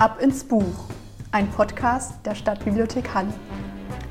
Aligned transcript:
Ab 0.00 0.22
ins 0.22 0.44
Buch, 0.44 0.86
ein 1.30 1.46
Podcast 1.50 2.14
der 2.24 2.34
Stadtbibliothek 2.34 3.12
Halle. 3.12 3.34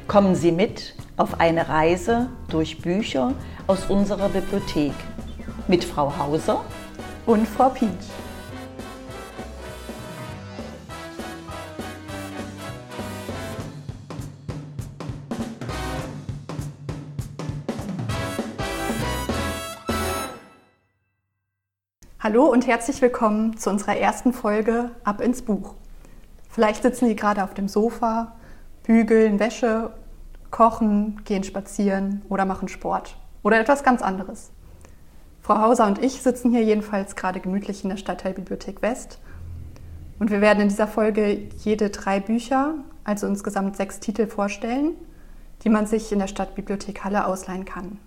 Kommen 0.07 0.35
Sie 0.35 0.51
mit 0.51 0.93
auf 1.17 1.39
eine 1.39 1.67
Reise 1.67 2.29
durch 2.47 2.79
Bücher 2.79 3.33
aus 3.65 3.89
unserer 3.89 4.29
Bibliothek 4.29 4.93
mit 5.67 5.83
Frau 5.83 6.15
Hauser 6.15 6.63
und 7.25 7.47
Frau 7.47 7.69
Pietsch. 7.69 8.05
Hallo 22.29 22.45
und 22.45 22.67
herzlich 22.67 23.01
willkommen 23.01 23.57
zu 23.57 23.71
unserer 23.71 23.97
ersten 23.97 24.33
Folge 24.33 24.91
Ab 25.03 25.19
ins 25.19 25.41
Buch. 25.41 25.73
Vielleicht 26.47 26.83
sitzen 26.83 27.07
Sie 27.07 27.15
gerade 27.15 27.43
auf 27.43 27.55
dem 27.55 27.67
Sofa, 27.67 28.35
bügeln 28.83 29.39
Wäsche, 29.39 29.89
kochen, 30.51 31.23
gehen 31.25 31.43
spazieren 31.43 32.21
oder 32.29 32.45
machen 32.45 32.67
Sport 32.67 33.17
oder 33.41 33.59
etwas 33.59 33.83
ganz 33.83 34.03
anderes. 34.03 34.51
Frau 35.41 35.59
Hauser 35.59 35.87
und 35.87 36.03
ich 36.03 36.21
sitzen 36.21 36.51
hier 36.51 36.61
jedenfalls 36.61 37.15
gerade 37.15 37.39
gemütlich 37.39 37.83
in 37.83 37.89
der 37.89 37.97
Stadtteilbibliothek 37.97 38.83
West 38.83 39.17
und 40.19 40.29
wir 40.29 40.39
werden 40.39 40.61
in 40.61 40.69
dieser 40.69 40.87
Folge 40.87 41.49
jede 41.63 41.89
drei 41.89 42.19
Bücher, 42.19 42.75
also 43.05 43.25
insgesamt 43.25 43.75
sechs 43.75 43.99
Titel 43.99 44.27
vorstellen, 44.27 44.91
die 45.63 45.69
man 45.69 45.87
sich 45.87 46.11
in 46.11 46.19
der 46.19 46.27
Stadtbibliothek 46.27 47.03
Halle 47.03 47.25
ausleihen 47.25 47.65
kann. 47.65 47.97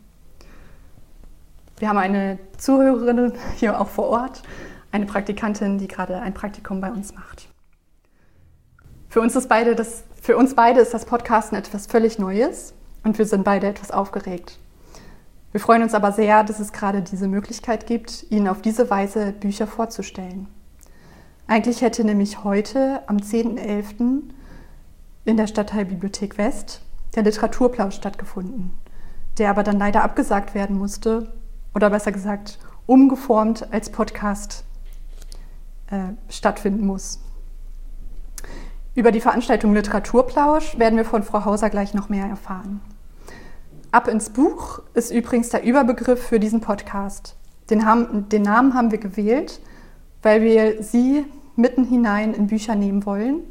Wir 1.82 1.88
haben 1.88 1.98
eine 1.98 2.38
Zuhörerin 2.58 3.32
hier 3.56 3.80
auch 3.80 3.88
vor 3.88 4.06
Ort, 4.06 4.44
eine 4.92 5.04
Praktikantin, 5.04 5.78
die 5.78 5.88
gerade 5.88 6.20
ein 6.20 6.32
Praktikum 6.32 6.80
bei 6.80 6.92
uns 6.92 7.12
macht. 7.12 7.48
Für 9.08 9.20
uns, 9.20 9.34
ist 9.34 9.48
beide 9.48 9.74
das, 9.74 10.04
für 10.22 10.36
uns 10.36 10.54
beide 10.54 10.78
ist 10.78 10.94
das 10.94 11.06
Podcasten 11.06 11.58
etwas 11.58 11.88
völlig 11.88 12.20
Neues 12.20 12.72
und 13.02 13.18
wir 13.18 13.26
sind 13.26 13.42
beide 13.42 13.66
etwas 13.66 13.90
aufgeregt. 13.90 14.60
Wir 15.50 15.58
freuen 15.58 15.82
uns 15.82 15.92
aber 15.92 16.12
sehr, 16.12 16.44
dass 16.44 16.60
es 16.60 16.72
gerade 16.72 17.02
diese 17.02 17.26
Möglichkeit 17.26 17.88
gibt, 17.88 18.30
Ihnen 18.30 18.46
auf 18.46 18.62
diese 18.62 18.88
Weise 18.88 19.32
Bücher 19.32 19.66
vorzustellen. 19.66 20.46
Eigentlich 21.48 21.82
hätte 21.82 22.04
nämlich 22.04 22.44
heute, 22.44 23.00
am 23.08 23.16
10.11., 23.16 24.22
in 25.24 25.36
der 25.36 25.48
Stadtteilbibliothek 25.48 26.38
West 26.38 26.82
der 27.16 27.24
Literaturplausch 27.24 27.96
stattgefunden, 27.96 28.72
der 29.38 29.50
aber 29.50 29.64
dann 29.64 29.80
leider 29.80 30.04
abgesagt 30.04 30.54
werden 30.54 30.78
musste, 30.78 31.32
oder 31.74 31.90
besser 31.90 32.12
gesagt 32.12 32.58
umgeformt 32.86 33.72
als 33.72 33.90
Podcast 33.90 34.64
äh, 35.90 36.14
stattfinden 36.28 36.86
muss. 36.86 37.20
Über 38.94 39.12
die 39.12 39.20
Veranstaltung 39.20 39.72
Literaturplausch 39.74 40.78
werden 40.78 40.96
wir 40.96 41.04
von 41.04 41.22
Frau 41.22 41.44
Hauser 41.44 41.70
gleich 41.70 41.94
noch 41.94 42.08
mehr 42.08 42.26
erfahren. 42.26 42.80
Ab 43.90 44.08
ins 44.08 44.30
Buch 44.30 44.80
ist 44.94 45.10
übrigens 45.10 45.50
der 45.50 45.64
Überbegriff 45.64 46.22
für 46.22 46.40
diesen 46.40 46.60
Podcast. 46.60 47.36
Den, 47.70 47.86
haben, 47.86 48.28
den 48.28 48.42
Namen 48.42 48.74
haben 48.74 48.90
wir 48.90 48.98
gewählt, 48.98 49.60
weil 50.22 50.42
wir 50.42 50.82
Sie 50.82 51.24
mitten 51.56 51.84
hinein 51.84 52.34
in 52.34 52.46
Bücher 52.46 52.74
nehmen 52.74 53.06
wollen 53.06 53.42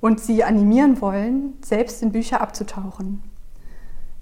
und 0.00 0.20
Sie 0.20 0.44
animieren 0.44 1.00
wollen, 1.00 1.54
selbst 1.62 2.02
in 2.02 2.12
Bücher 2.12 2.40
abzutauchen. 2.40 3.22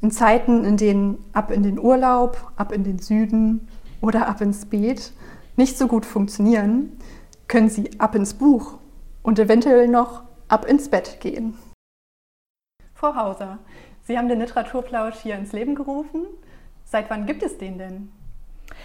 In 0.02 0.10
Zeiten, 0.10 0.64
in 0.64 0.76
denen 0.76 1.24
ab 1.32 1.50
in 1.50 1.62
den 1.62 1.78
Urlaub, 1.78 2.52
ab 2.56 2.72
in 2.72 2.84
den 2.84 2.98
Süden 2.98 3.68
oder 4.00 4.28
ab 4.28 4.40
ins 4.40 4.66
Beet 4.66 5.12
nicht 5.56 5.78
so 5.78 5.86
gut 5.86 6.04
funktionieren, 6.04 6.98
können 7.48 7.70
Sie 7.70 7.98
ab 7.98 8.14
ins 8.14 8.34
Buch 8.34 8.74
und 9.22 9.38
eventuell 9.38 9.88
noch 9.88 10.22
ab 10.48 10.66
ins 10.66 10.88
Bett 10.88 11.20
gehen. 11.20 11.56
Frau 12.94 13.14
Hauser, 13.14 13.58
Sie 14.04 14.16
haben 14.16 14.28
den 14.28 14.40
Literaturplausch 14.40 15.16
hier 15.16 15.36
ins 15.36 15.52
Leben 15.52 15.74
gerufen. 15.74 16.26
Seit 16.84 17.10
wann 17.10 17.26
gibt 17.26 17.42
es 17.42 17.58
den 17.58 17.78
denn? 17.78 18.12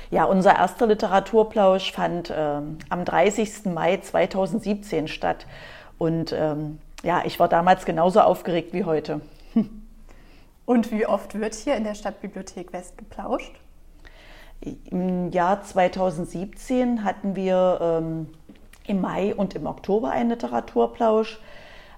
Ja, 0.09 0.25
unser 0.25 0.55
erster 0.55 0.87
Literaturplausch 0.87 1.91
fand 1.91 2.29
äh, 2.29 2.61
am 2.89 3.05
30. 3.05 3.65
Mai 3.65 3.97
2017 3.97 5.07
statt. 5.07 5.45
Und 5.97 6.33
ähm, 6.33 6.79
ja, 7.03 7.21
ich 7.25 7.39
war 7.39 7.47
damals 7.47 7.85
genauso 7.85 8.21
aufgeregt 8.21 8.73
wie 8.73 8.83
heute. 8.83 9.21
Und 10.65 10.91
wie 10.91 11.05
oft 11.05 11.39
wird 11.39 11.55
hier 11.55 11.75
in 11.75 11.83
der 11.83 11.95
Stadtbibliothek 11.95 12.71
West 12.73 12.97
geplauscht? 12.97 13.59
Im 14.61 15.31
Jahr 15.31 15.63
2017 15.63 17.03
hatten 17.03 17.35
wir 17.35 17.79
ähm, 17.81 18.27
im 18.85 19.01
Mai 19.01 19.33
und 19.33 19.55
im 19.55 19.65
Oktober 19.65 20.11
einen 20.11 20.29
Literaturplausch. 20.29 21.39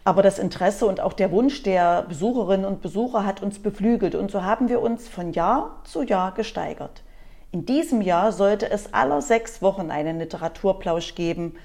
Aber 0.06 0.22
das 0.22 0.40
Interesse 0.40 0.86
und 0.86 1.00
auch 1.00 1.14
der 1.14 1.32
Wunsch 1.32 1.64
der 1.64 2.04
Besucherinnen 2.04 2.66
und 2.66 2.82
Besucher 2.82 3.26
hat 3.26 3.42
uns 3.42 3.60
beflügelt 3.60 4.16
und 4.16 4.32
so 4.32 4.44
haben 4.44 4.68
wir 4.68 4.82
uns 4.82 5.08
von 5.08 5.32
Jahr 5.32 5.82
zu 5.86 6.04
Jahr 6.04 6.34
gesteigert. 6.34 7.04
In 7.52 7.66
diesem 7.66 8.02
Jahr 8.02 8.32
sollte 8.32 8.70
es 8.70 8.94
aller 8.94 9.22
sechs 9.22 9.62
Wochen 9.62 9.92
einen 9.92 10.20
Literaturplausch 10.20 11.16
geben. 11.16 11.56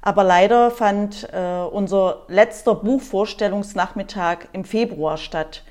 Aber 0.00 0.24
leider 0.24 0.70
fand 0.70 1.28
äh, 1.32 1.62
unser 1.62 2.24
letzter 2.28 2.74
Buchvorstellungsnachmittag 2.74 4.48
im 4.52 4.64
Februar 4.64 5.16
statt. 5.16 5.64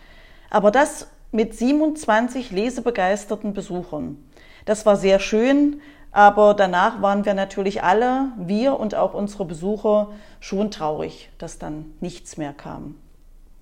Aber 0.51 0.69
das 0.69 1.07
mit 1.31 1.57
27 1.57 2.51
lesebegeisterten 2.51 3.53
Besuchern. 3.53 4.17
Das 4.65 4.85
war 4.85 4.97
sehr 4.97 5.19
schön, 5.19 5.81
aber 6.11 6.53
danach 6.53 7.01
waren 7.01 7.25
wir 7.25 7.33
natürlich 7.33 7.83
alle, 7.83 8.33
wir 8.37 8.77
und 8.79 8.93
auch 8.93 9.13
unsere 9.13 9.45
Besucher, 9.45 10.09
schon 10.41 10.69
traurig, 10.69 11.31
dass 11.37 11.57
dann 11.57 11.93
nichts 12.01 12.35
mehr 12.35 12.53
kam. 12.53 12.95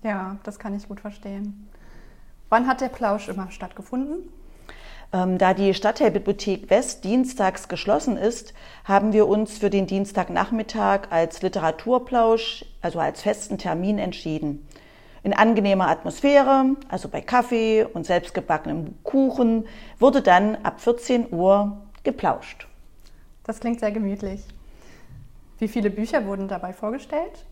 Ja, 0.04 0.38
das 0.44 0.58
kann 0.58 0.76
ich 0.76 0.88
gut 0.88 1.00
verstehen. 1.00 1.70
Wann 2.50 2.68
hat 2.68 2.82
der 2.82 2.90
Plausch 2.90 3.30
immer 3.30 3.52
stattgefunden? 3.52 4.28
Ähm, 5.14 5.38
da 5.38 5.54
die 5.54 5.76
Stadtteilbibliothek 5.76 6.72
West 6.72 7.04
dienstags 7.04 7.68
geschlossen 7.68 8.18
ist, 8.18 8.56
haben 8.84 9.14
wir 9.14 9.28
uns 9.28 9.60
für 9.60 9.70
den 9.70 9.86
Dienstagnachmittag 9.86 11.12
als 11.12 11.44
Literaturplausch, 11.44 12.66
also 12.82 13.00
als 13.00 13.22
festen 13.22 13.60
Termin 13.60 14.00
entschieden 14.00 14.68
in 15.24 15.34
angenehmer 15.34 15.88
Atmosphäre, 15.88 16.75
also 16.88 17.09
bei 17.09 17.22
Kaffee 17.22 17.85
und 17.94 18.06
selbstgebackenem 18.06 18.96
Kuchen, 19.03 19.66
wurde 20.00 20.22
dann 20.22 20.57
ab 20.63 20.81
14 20.81 21.34
Uhr 21.34 21.78
geplauscht. 22.03 22.68
Das 23.44 23.59
klingt 23.59 23.79
sehr 23.79 23.91
gemütlich. 23.91 24.41
Wie 25.58 25.68
viele 25.68 25.90
Bücher 25.90 26.25
wurden 26.25 26.47
dabei 26.47 26.72
vorgestellt? 26.72 27.46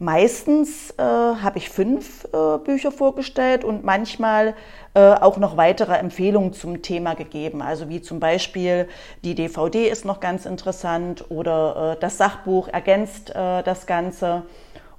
Meistens 0.00 0.90
äh, 0.98 1.02
habe 1.02 1.58
ich 1.58 1.70
fünf 1.70 2.24
äh, 2.32 2.58
Bücher 2.58 2.90
vorgestellt 2.90 3.62
und 3.62 3.84
manchmal 3.84 4.54
äh, 4.94 5.00
auch 5.00 5.36
noch 5.36 5.56
weitere 5.56 5.94
Empfehlungen 5.94 6.52
zum 6.52 6.82
Thema 6.82 7.14
gegeben. 7.14 7.62
Also 7.62 7.88
wie 7.88 8.02
zum 8.02 8.18
Beispiel 8.18 8.88
die 9.22 9.36
DVD 9.36 9.88
ist 9.88 10.04
noch 10.04 10.18
ganz 10.18 10.46
interessant 10.46 11.24
oder 11.30 11.94
äh, 11.94 12.00
das 12.00 12.18
Sachbuch 12.18 12.66
ergänzt 12.68 13.30
äh, 13.30 13.62
das 13.62 13.86
Ganze. 13.86 14.42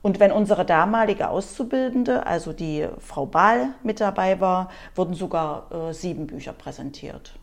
Und 0.05 0.19
wenn 0.19 0.31
unsere 0.31 0.65
damalige 0.65 1.29
Auszubildende, 1.29 2.27
also 2.27 2.53
die 2.53 2.87
Frau 2.99 3.25
Bahl, 3.25 3.69
mit 3.81 3.99
dabei 3.99 4.39
war, 4.39 4.69
wurden 4.93 5.15
sogar 5.15 5.71
äh, 5.71 5.93
sieben 5.95 6.27
Bücher 6.27 6.53
präsentiert. 6.53 7.39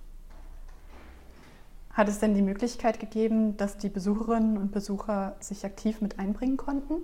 Hat 1.93 2.07
es 2.09 2.21
denn 2.21 2.35
die 2.35 2.41
Möglichkeit 2.41 3.01
gegeben, 3.01 3.57
dass 3.57 3.79
die 3.79 3.89
Besucherinnen 3.89 4.57
und 4.59 4.71
Besucher 4.71 5.35
sich 5.41 5.65
aktiv 5.65 6.01
mit 6.01 6.21
einbringen 6.21 6.57
konnten? 6.57 7.03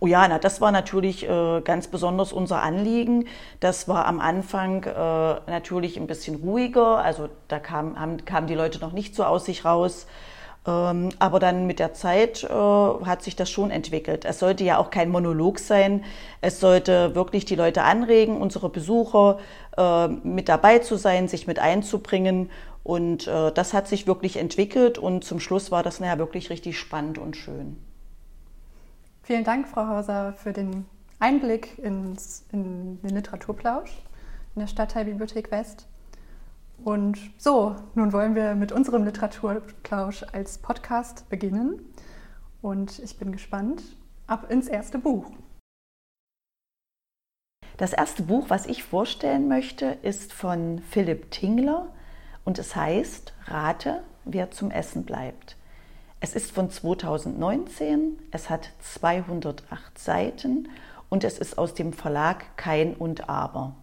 Oh 0.00 0.08
ja, 0.08 0.26
na, 0.26 0.40
das 0.40 0.60
war 0.60 0.72
natürlich 0.72 1.28
äh, 1.28 1.60
ganz 1.60 1.86
besonders 1.86 2.32
unser 2.32 2.60
Anliegen. 2.60 3.26
Das 3.60 3.86
war 3.86 4.06
am 4.06 4.18
Anfang 4.18 4.82
äh, 4.82 4.90
natürlich 4.92 5.96
ein 5.96 6.08
bisschen 6.08 6.34
ruhiger. 6.34 6.98
Also 6.98 7.28
da 7.46 7.60
kamen 7.60 8.24
kam 8.24 8.48
die 8.48 8.56
Leute 8.56 8.80
noch 8.80 8.92
nicht 8.92 9.14
so 9.14 9.22
aus 9.22 9.44
sich 9.44 9.64
raus. 9.64 10.08
Ähm, 10.68 11.08
aber 11.18 11.38
dann 11.38 11.66
mit 11.66 11.78
der 11.78 11.94
Zeit 11.94 12.44
äh, 12.44 12.48
hat 12.48 13.22
sich 13.22 13.36
das 13.36 13.50
schon 13.50 13.70
entwickelt. 13.70 14.26
Es 14.26 14.38
sollte 14.38 14.64
ja 14.64 14.76
auch 14.76 14.90
kein 14.90 15.08
Monolog 15.08 15.58
sein. 15.58 16.04
Es 16.42 16.60
sollte 16.60 17.14
wirklich 17.14 17.46
die 17.46 17.54
Leute 17.54 17.84
anregen, 17.84 18.36
unsere 18.36 18.68
Besucher 18.68 19.38
äh, 19.78 20.08
mit 20.08 20.50
dabei 20.50 20.80
zu 20.80 20.96
sein, 20.96 21.26
sich 21.26 21.46
mit 21.46 21.58
einzubringen. 21.58 22.50
Und 22.84 23.26
äh, 23.26 23.50
das 23.52 23.72
hat 23.72 23.88
sich 23.88 24.06
wirklich 24.06 24.36
entwickelt 24.36 24.98
und 24.98 25.24
zum 25.24 25.40
Schluss 25.40 25.70
war 25.70 25.82
das 25.82 26.00
nachher 26.00 26.18
wirklich 26.18 26.50
richtig 26.50 26.78
spannend 26.78 27.16
und 27.16 27.36
schön. 27.36 27.78
Vielen 29.22 29.44
Dank, 29.44 29.68
Frau 29.68 29.86
Hauser, 29.88 30.34
für 30.34 30.52
den 30.52 30.84
Einblick 31.18 31.78
ins, 31.78 32.44
in 32.52 33.00
den 33.02 33.14
Literaturplausch 33.14 33.90
in 34.54 34.60
der 34.60 34.66
Stadtteilbibliothek 34.66 35.50
West. 35.50 35.86
Und 36.84 37.18
so, 37.38 37.76
nun 37.94 38.12
wollen 38.12 38.34
wir 38.34 38.54
mit 38.54 38.72
unserem 38.72 39.04
Literaturplausch 39.04 40.24
als 40.32 40.58
Podcast 40.58 41.28
beginnen. 41.28 41.80
Und 42.62 42.98
ich 43.00 43.18
bin 43.18 43.32
gespannt. 43.32 43.82
Ab 44.26 44.50
ins 44.50 44.68
erste 44.68 44.98
Buch. 44.98 45.30
Das 47.78 47.92
erste 47.92 48.24
Buch, 48.24 48.46
was 48.48 48.66
ich 48.66 48.82
vorstellen 48.82 49.48
möchte, 49.48 49.86
ist 50.02 50.32
von 50.32 50.80
Philipp 50.90 51.30
Tingler 51.30 51.88
und 52.44 52.58
es 52.58 52.74
heißt 52.74 53.32
Rate, 53.46 54.02
wer 54.24 54.50
zum 54.50 54.70
Essen 54.70 55.04
bleibt. 55.04 55.56
Es 56.20 56.34
ist 56.34 56.50
von 56.50 56.70
2019, 56.70 58.18
es 58.32 58.50
hat 58.50 58.70
208 58.80 59.96
Seiten 59.96 60.68
und 61.08 61.22
es 61.22 61.38
ist 61.38 61.56
aus 61.56 61.72
dem 61.74 61.92
Verlag 61.92 62.56
Kein 62.56 62.94
und 62.94 63.28
Aber. 63.28 63.76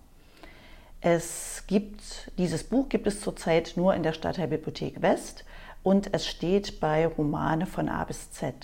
Es 1.08 1.66
gibt, 1.68 2.32
dieses 2.40 2.64
Buch 2.64 2.90
gibt 2.90 3.06
es 3.06 3.22
zurzeit 3.22 3.74
nur 3.76 3.94
in 3.94 4.02
der 4.02 4.12
Stadtteilbibliothek 4.12 5.04
West 5.04 5.46
und 5.84 6.12
es 6.16 6.26
steht 6.26 6.80
bei 6.80 7.06
Romane 7.06 7.68
von 7.68 7.90
A 7.90 8.06
bis 8.06 8.32
Z. 8.32 8.56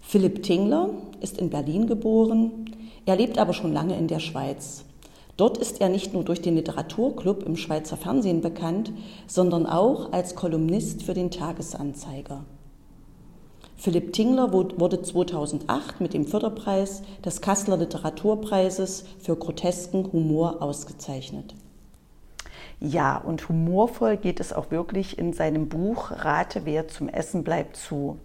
Philipp 0.00 0.42
Tingler 0.42 0.90
ist 1.20 1.38
in 1.38 1.50
Berlin 1.50 1.86
geboren, 1.86 2.68
er 3.06 3.14
lebt 3.14 3.38
aber 3.38 3.52
schon 3.52 3.72
lange 3.72 3.96
in 3.96 4.08
der 4.08 4.18
Schweiz. 4.18 4.86
Dort 5.36 5.56
ist 5.56 5.80
er 5.80 5.88
nicht 5.88 6.14
nur 6.14 6.24
durch 6.24 6.42
den 6.42 6.56
Literaturclub 6.56 7.44
im 7.44 7.56
Schweizer 7.56 7.96
Fernsehen 7.96 8.40
bekannt, 8.40 8.92
sondern 9.28 9.66
auch 9.66 10.12
als 10.12 10.34
Kolumnist 10.34 11.04
für 11.04 11.14
den 11.14 11.30
Tagesanzeiger. 11.30 12.44
Philipp 13.84 14.14
Tingler 14.14 14.50
wurde 14.50 15.02
2008 15.02 16.00
mit 16.00 16.14
dem 16.14 16.26
Förderpreis 16.26 17.02
des 17.22 17.42
Kasseler 17.42 17.76
Literaturpreises 17.76 19.04
für 19.20 19.36
grotesken 19.36 20.10
Humor 20.10 20.62
ausgezeichnet. 20.62 21.54
Ja, 22.80 23.18
und 23.18 23.46
humorvoll 23.46 24.16
geht 24.16 24.40
es 24.40 24.54
auch 24.54 24.70
wirklich 24.70 25.18
in 25.18 25.34
seinem 25.34 25.68
Buch 25.68 26.12
Rate, 26.12 26.62
wer 26.64 26.88
zum 26.88 27.10
Essen 27.10 27.44
bleibt 27.44 27.76
zu. 27.76 28.18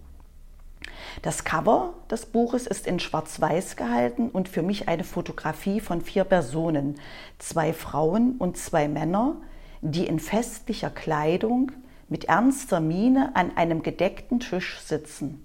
Das 1.20 1.44
Cover 1.44 1.92
des 2.10 2.24
Buches 2.24 2.66
ist 2.66 2.86
in 2.86 2.98
Schwarz-Weiß 2.98 3.76
gehalten 3.76 4.30
und 4.30 4.48
für 4.48 4.62
mich 4.62 4.88
eine 4.88 5.04
Fotografie 5.04 5.80
von 5.80 6.00
vier 6.00 6.24
Personen, 6.24 6.94
zwei 7.38 7.74
Frauen 7.74 8.36
und 8.38 8.56
zwei 8.56 8.88
Männer, 8.88 9.36
die 9.82 10.06
in 10.06 10.20
festlicher 10.20 10.88
Kleidung 10.88 11.70
mit 12.08 12.24
ernster 12.24 12.80
Miene 12.80 13.36
an 13.36 13.58
einem 13.58 13.82
gedeckten 13.82 14.40
Tisch 14.40 14.80
sitzen. 14.80 15.44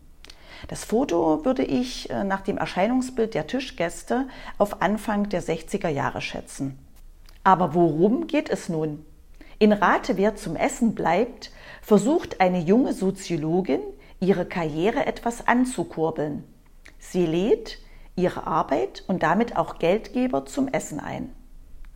Das 0.68 0.84
Foto 0.84 1.46
würde 1.46 1.64
ich 1.64 2.10
äh, 2.10 2.24
nach 2.24 2.42
dem 2.42 2.58
Erscheinungsbild 2.58 3.34
der 3.34 3.48
Tischgäste 3.48 4.28
auf 4.58 4.82
Anfang 4.82 5.30
der 5.30 5.44
60er 5.44 5.90
Jahre 5.90 6.22
schätzen. 6.22 6.80
Aber 7.44 7.76
worum 7.76 8.28
geht 8.28 8.50
es 8.50 8.70
nun? 8.70 9.06
In 9.60 9.72
Rate, 9.72 10.18
wer 10.18 10.36
zum 10.36 10.56
Essen 10.56 10.96
bleibt, 10.96 11.52
versucht 11.82 12.42
eine 12.42 12.60
junge 12.60 12.94
Soziologin, 12.94 13.82
ihre 14.20 14.46
Karriere 14.46 15.06
etwas 15.06 15.48
anzukurbeln. 15.48 16.44
Sie 16.98 17.26
lädt 17.26 17.78
ihre 18.16 18.48
Arbeit 18.48 19.04
und 19.08 19.24
damit 19.24 19.56
auch 19.56 19.78
Geldgeber 19.78 20.46
zum 20.46 20.68
Essen 20.68 21.00
ein. 21.00 21.34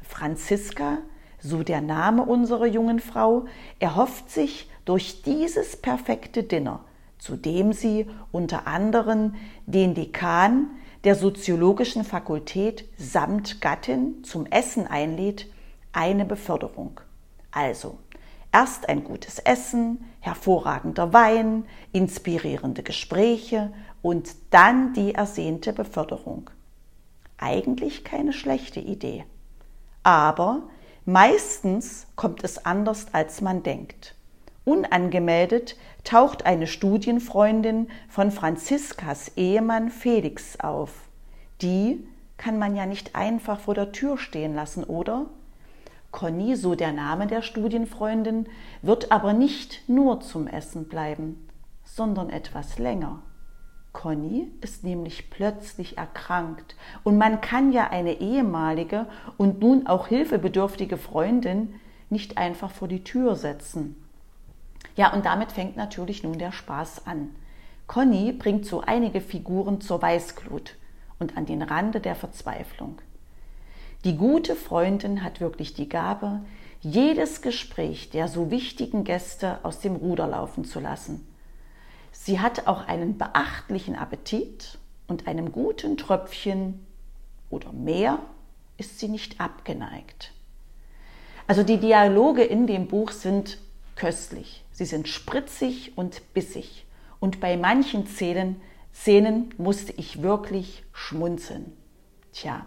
Franziska, 0.01 0.99
so 1.39 1.63
der 1.63 1.81
Name 1.81 2.23
unserer 2.23 2.65
jungen 2.65 2.99
Frau, 2.99 3.45
erhofft 3.79 4.29
sich 4.29 4.69
durch 4.85 5.23
dieses 5.23 5.77
perfekte 5.77 6.43
Dinner, 6.43 6.83
zu 7.19 7.35
dem 7.35 7.73
sie 7.73 8.07
unter 8.31 8.65
anderem 8.65 9.35
den 9.67 9.93
Dekan 9.93 10.71
der 11.03 11.15
Soziologischen 11.15 12.03
Fakultät 12.03 12.85
samt 12.97 13.61
Gattin 13.61 14.23
zum 14.23 14.45
Essen 14.47 14.85
einlädt, 14.85 15.47
eine 15.93 16.25
Beförderung. 16.25 16.99
Also, 17.51 17.97
erst 18.51 18.89
ein 18.89 19.03
gutes 19.03 19.39
Essen, 19.39 20.03
hervorragender 20.19 21.13
Wein, 21.13 21.65
inspirierende 21.93 22.83
Gespräche 22.83 23.71
und 24.01 24.35
dann 24.49 24.93
die 24.93 25.15
ersehnte 25.15 25.71
Beförderung. 25.71 26.49
Eigentlich 27.37 28.03
keine 28.03 28.33
schlechte 28.33 28.81
Idee. 28.81 29.23
Aber 30.03 30.63
meistens 31.05 32.07
kommt 32.17 32.43
es 32.43 32.65
anders, 32.65 33.07
als 33.13 33.39
man 33.39 33.63
denkt. 33.63 34.15
Unangemeldet 34.65 35.77
taucht 36.03 36.45
eine 36.45 36.67
Studienfreundin 36.67 37.87
von 38.07 38.31
Franziskas 38.31 39.31
Ehemann 39.35 39.89
Felix 39.89 40.59
auf. 40.59 41.09
Die 41.61 42.07
kann 42.37 42.57
man 42.57 42.75
ja 42.75 42.85
nicht 42.85 43.15
einfach 43.15 43.59
vor 43.59 43.73
der 43.73 43.91
Tür 43.91 44.17
stehen 44.17 44.55
lassen, 44.55 44.83
oder? 44.83 45.27
Conny, 46.11 46.55
so 46.55 46.73
der 46.73 46.91
Name 46.91 47.27
der 47.27 47.41
Studienfreundin, 47.41 48.47
wird 48.81 49.11
aber 49.11 49.33
nicht 49.33 49.87
nur 49.87 50.21
zum 50.21 50.47
Essen 50.47 50.85
bleiben, 50.85 51.47
sondern 51.83 52.29
etwas 52.29 52.79
länger. 52.79 53.21
Conny 53.93 54.51
ist 54.61 54.83
nämlich 54.83 55.29
plötzlich 55.29 55.97
erkrankt 55.97 56.75
und 57.03 57.17
man 57.17 57.41
kann 57.41 57.71
ja 57.71 57.89
eine 57.89 58.19
ehemalige 58.21 59.07
und 59.37 59.59
nun 59.59 59.87
auch 59.87 60.07
hilfebedürftige 60.07 60.97
Freundin 60.97 61.75
nicht 62.09 62.37
einfach 62.37 62.71
vor 62.71 62.87
die 62.87 63.03
Tür 63.03 63.35
setzen. 63.35 63.95
Ja, 64.99 65.13
und 65.13 65.25
damit 65.25 65.53
fängt 65.53 65.77
natürlich 65.77 66.23
nun 66.23 66.39
der 66.39 66.51
Spaß 66.51 67.07
an. 67.07 67.33
Conny 67.87 68.33
bringt 68.33 68.65
so 68.65 68.81
einige 68.81 69.21
Figuren 69.21 69.79
zur 69.79 70.01
Weißglut 70.01 70.75
und 71.19 71.37
an 71.37 71.45
den 71.45 71.61
Rande 71.61 72.01
der 72.01 72.15
Verzweiflung. 72.15 73.01
Die 74.03 74.17
gute 74.17 74.57
Freundin 74.57 75.23
hat 75.23 75.39
wirklich 75.39 75.73
die 75.73 75.87
Gabe, 75.87 76.41
jedes 76.81 77.41
Gespräch 77.41 78.09
der 78.09 78.27
so 78.27 78.51
wichtigen 78.51 79.05
Gäste 79.05 79.59
aus 79.63 79.79
dem 79.79 79.95
Ruder 79.95 80.27
laufen 80.27 80.65
zu 80.65 80.81
lassen. 80.81 81.25
Sie 82.11 82.41
hat 82.41 82.67
auch 82.67 82.85
einen 82.85 83.17
beachtlichen 83.17 83.95
Appetit 83.95 84.79
und 85.07 85.27
einem 85.27 85.53
guten 85.53 85.95
Tröpfchen 85.95 86.85
oder 87.49 87.71
mehr 87.71 88.19
ist 88.75 88.99
sie 88.99 89.07
nicht 89.07 89.39
abgeneigt. 89.39 90.33
Also 91.47 91.63
die 91.63 91.77
Dialoge 91.77 92.43
in 92.43 92.67
dem 92.67 92.87
Buch 92.87 93.11
sind 93.11 93.59
köstlich. 93.95 94.65
Sie 94.79 94.85
sind 94.85 95.09
spritzig 95.09 95.97
und 95.97 96.33
bissig. 96.33 96.85
Und 97.19 97.41
bei 97.41 97.57
manchen 97.57 98.07
Szenen, 98.07 98.61
Szenen 98.93 99.53
musste 99.57 99.91
ich 99.91 100.21
wirklich 100.21 100.85
schmunzeln. 100.93 101.75
Tja, 102.31 102.65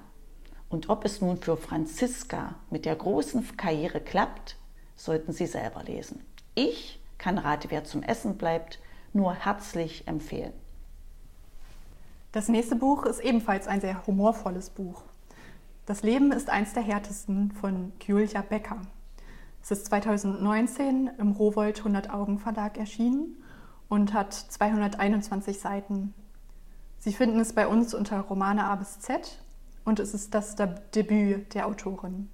und 0.69 0.91
ob 0.91 1.07
es 1.07 1.23
nun 1.23 1.39
für 1.39 1.57
Franziska 1.57 2.57
mit 2.69 2.85
der 2.85 2.97
großen 2.97 3.57
Karriere 3.57 3.99
klappt, 3.99 4.57
sollten 4.95 5.33
Sie 5.33 5.47
selber 5.47 5.85
lesen. 5.85 6.23
Ich 6.55 7.01
kann 7.17 7.39
Rate, 7.39 7.71
wer 7.71 7.85
zum 7.85 8.03
Essen 8.03 8.37
bleibt, 8.37 8.79
nur 9.15 9.33
herzlich 9.33 10.07
empfehlen. 10.07 10.53
Das 12.33 12.51
nächste 12.51 12.77
Buch 12.77 13.07
ist 13.07 13.21
ebenfalls 13.21 13.67
ein 13.67 13.81
sehr 13.81 14.07
humorvolles 14.07 14.69
Buch. 14.69 15.01
Das 15.87 16.03
Leben 16.03 16.31
ist 16.31 16.51
eins 16.51 16.75
der 16.75 16.83
härtesten 16.83 17.53
von 17.53 17.95
Julia 18.07 18.43
Becker. 18.43 18.83
Es 19.63 19.71
ist 19.71 19.87
2019 19.87 21.09
im 21.19 21.31
Rowold 21.31 21.79
100 21.79 22.11
Augen 22.11 22.41
Verlag 22.41 22.79
erschienen 22.79 23.37
und 23.89 24.13
hat 24.13 24.35
221 24.35 25.61
Seiten. 25.61 26.15
Sie 26.99 27.13
finden 27.13 27.39
es 27.39 27.53
bei 27.53 27.69
uns 27.69 27.95
unter 27.95 28.21
Romane 28.21 28.65
A 28.65 28.75
bis 28.75 28.99
Z 28.99 29.41
und 29.85 30.01
es 30.01 30.15
ist 30.15 30.35
das 30.35 30.57
Debüt 30.57 31.55
der 31.55 31.69
Autorin. 31.69 32.29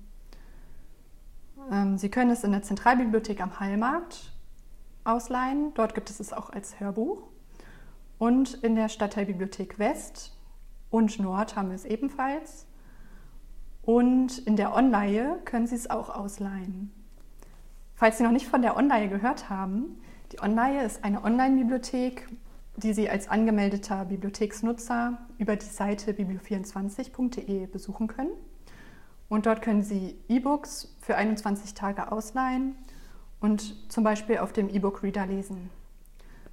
Ähm, 1.70 1.99
Sie 1.99 2.08
können 2.08 2.30
es 2.30 2.44
in 2.44 2.52
der 2.52 2.62
Zentralbibliothek 2.62 3.42
am 3.42 3.61
Hallmarkt 3.61 4.32
ausleihen. 5.04 5.75
Dort 5.75 5.94
gibt 5.94 6.08
es 6.08 6.20
es 6.20 6.32
auch 6.32 6.49
als 6.49 6.80
Hörbuch. 6.80 7.28
Und 8.18 8.54
in 8.54 8.75
der 8.75 8.88
Stadtteilbibliothek 8.88 9.78
West 9.78 10.35
und 10.90 11.18
Nord 11.18 11.56
haben 11.56 11.68
wir 11.68 11.76
es 11.76 11.85
ebenfalls. 11.85 12.66
Und 13.82 14.38
in 14.38 14.56
der 14.56 14.75
Online 14.75 15.38
können 15.44 15.66
Sie 15.66 15.76
es 15.76 15.88
auch 15.88 16.08
ausleihen. 16.08 16.92
Falls 17.99 18.17
Sie 18.17 18.23
noch 18.23 18.31
nicht 18.31 18.47
von 18.47 18.62
der 18.62 18.76
Online 18.76 19.09
gehört 19.09 19.50
haben, 19.50 20.00
die 20.31 20.40
Online 20.40 20.85
ist 20.85 21.02
eine 21.02 21.25
Online-Bibliothek, 21.25 22.28
die 22.76 22.93
Sie 22.93 23.11
als 23.11 23.26
angemeldeter 23.26 24.05
Bibliotheksnutzer 24.05 25.19
über 25.37 25.57
die 25.57 25.67
Seite 25.67 26.12
biblio24.de 26.12 27.67
besuchen 27.67 28.07
können. 28.07 28.31
Und 29.28 29.47
dort 29.47 29.62
können 29.62 29.83
Sie 29.83 30.17
E-Books 30.28 30.95
für 31.00 31.17
21 31.17 31.75
Tage 31.75 32.12
ausleihen 32.12 32.76
und 33.40 33.90
zum 33.90 34.05
Beispiel 34.05 34.38
auf 34.38 34.52
dem 34.52 34.69
E-Book-Reader 34.69 35.26
lesen. 35.26 35.69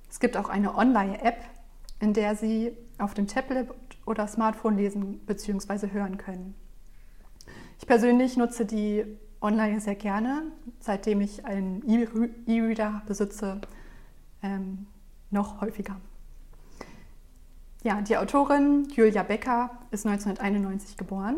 Es 0.10 0.20
gibt 0.20 0.38
auch 0.38 0.50
eine 0.50 0.74
Online-App, 0.74 1.38
in 2.00 2.14
der 2.14 2.36
Sie 2.36 2.76
auf 2.98 3.14
dem 3.14 3.28
Tablet 3.28 3.70
oder 4.08 4.28
Smartphone 4.28 4.78
lesen 4.78 5.20
bzw. 5.28 5.92
hören 5.92 6.18
können. 6.18 6.56
Ich 7.78 7.86
persönlich 7.86 8.36
nutze 8.36 8.66
die 8.66 9.06
online 9.46 9.80
sehr 9.80 9.96
gerne, 9.96 10.44
seitdem 10.80 11.22
ich 11.22 11.46
einen 11.46 11.84
E-Reader 12.48 13.04
besitze, 13.06 13.62
ähm, 14.42 14.88
noch 15.30 15.62
häufiger. 15.62 15.98
Ja, 17.84 18.02
die 18.02 18.18
Autorin 18.18 18.88
Julia 18.96 19.22
Becker 19.22 19.70
ist 19.92 20.08
1991 20.08 20.98
geboren. 20.98 21.38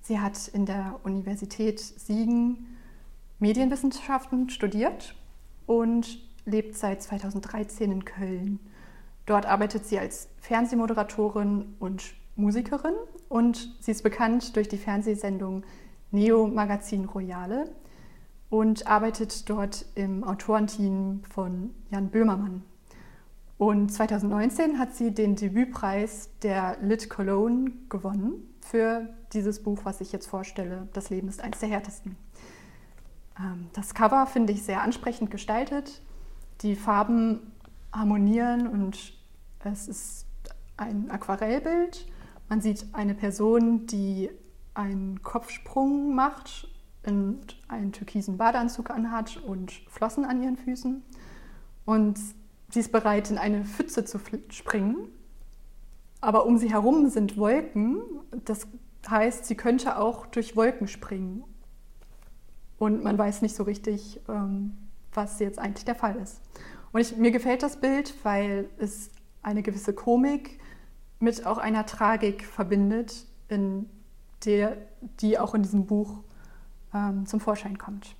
Sie 0.00 0.18
hat 0.18 0.48
in 0.48 0.66
der 0.66 0.98
Universität 1.04 1.78
Siegen 1.78 2.76
Medienwissenschaften 3.38 4.50
studiert 4.50 5.14
und 5.66 6.18
lebt 6.44 6.76
seit 6.76 7.02
2013 7.02 7.92
in 7.92 8.04
Köln. 8.04 8.58
Dort 9.26 9.46
arbeitet 9.46 9.86
sie 9.86 10.00
als 10.00 10.28
Fernsehmoderatorin 10.38 11.76
und 11.78 12.14
Musikerin 12.34 12.94
und 13.28 13.76
sie 13.80 13.92
ist 13.92 14.02
bekannt 14.02 14.56
durch 14.56 14.68
die 14.68 14.78
Fernsehsendung 14.78 15.62
Neo 16.10 16.46
Magazin 16.46 17.04
Royale 17.04 17.70
und 18.48 18.86
arbeitet 18.86 19.48
dort 19.48 19.86
im 19.94 20.24
Autorenteam 20.24 21.22
von 21.24 21.70
Jan 21.90 22.08
Böhmermann. 22.08 22.62
Und 23.58 23.92
2019 23.92 24.78
hat 24.78 24.94
sie 24.94 25.12
den 25.12 25.36
Debütpreis 25.36 26.30
der 26.42 26.78
Lit 26.80 27.10
Cologne 27.10 27.72
gewonnen 27.88 28.54
für 28.60 29.08
dieses 29.32 29.62
Buch, 29.62 29.80
was 29.84 30.00
ich 30.00 30.12
jetzt 30.12 30.26
vorstelle. 30.26 30.88
Das 30.94 31.10
Leben 31.10 31.28
ist 31.28 31.42
eines 31.42 31.60
der 31.60 31.68
härtesten. 31.68 32.16
Ähm, 33.38 33.68
das 33.74 33.94
Cover 33.94 34.26
finde 34.26 34.52
ich 34.52 34.62
sehr 34.62 34.82
ansprechend 34.82 35.30
gestaltet. 35.30 36.00
Die 36.62 36.74
Farben 36.74 37.52
harmonieren 37.92 38.66
und 38.66 39.12
es 39.62 39.88
ist 39.88 40.26
ein 40.76 41.10
Aquarellbild. 41.10 42.06
Man 42.48 42.60
sieht 42.60 42.86
eine 42.94 43.14
Person, 43.14 43.86
die 43.86 44.30
einen 44.74 45.22
Kopfsprung 45.22 46.14
macht 46.14 46.68
und 47.06 47.60
einen 47.68 47.92
türkisen 47.92 48.36
Badeanzug 48.36 48.90
anhat 48.90 49.38
und 49.38 49.72
Flossen 49.88 50.24
an 50.24 50.42
ihren 50.42 50.56
Füßen. 50.56 51.02
Und 51.84 52.18
sie 52.70 52.80
ist 52.80 52.92
bereit, 52.92 53.30
in 53.30 53.38
eine 53.38 53.64
Pfütze 53.64 54.04
zu 54.04 54.20
springen. 54.50 55.08
Aber 56.20 56.46
um 56.46 56.58
sie 56.58 56.70
herum 56.70 57.08
sind 57.08 57.36
Wolken. 57.36 58.02
Das 58.44 58.68
heißt, 59.08 59.46
sie 59.46 59.54
könnte 59.54 59.98
auch 59.98 60.26
durch 60.26 60.56
Wolken 60.56 60.86
springen. 60.86 61.44
Und 62.78 63.02
man 63.02 63.16
weiß 63.16 63.42
nicht 63.42 63.54
so 63.54 63.62
richtig, 63.64 64.20
ähm, 64.28 64.76
was 65.12 65.38
jetzt 65.38 65.58
eigentlich 65.58 65.84
der 65.84 65.94
Fall 65.94 66.16
ist. 66.16 66.40
Und 66.92 67.00
ich, 67.00 67.16
mir 67.16 67.30
gefällt 67.30 67.62
das 67.62 67.80
Bild, 67.80 68.14
weil 68.24 68.68
es 68.78 69.10
eine 69.42 69.62
gewisse 69.62 69.94
Komik 69.94 70.58
mit 71.18 71.46
auch 71.46 71.58
einer 71.58 71.86
Tragik 71.86 72.44
verbindet, 72.44 73.26
in 73.48 73.88
der, 74.44 74.76
die 75.20 75.38
auch 75.38 75.54
in 75.54 75.62
diesem 75.62 75.86
Buch 75.86 76.18
ähm, 76.94 77.26
zum 77.26 77.40
Vorschein 77.40 77.78
kommt. 77.78 78.14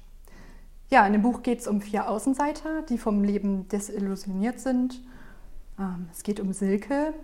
Ja, 0.90 1.06
in 1.06 1.12
dem 1.12 1.22
Buch 1.22 1.42
geht 1.42 1.60
es 1.60 1.68
um 1.68 1.80
vier 1.80 2.08
Außenseiter, 2.08 2.82
die 2.82 2.98
vom 2.98 3.22
Leben 3.22 3.68
desillusioniert 3.68 4.58
sind. 4.58 5.00
Ähm, 5.78 6.08
es 6.12 6.22
geht 6.22 6.40
um 6.40 6.52
Silke, 6.52 7.14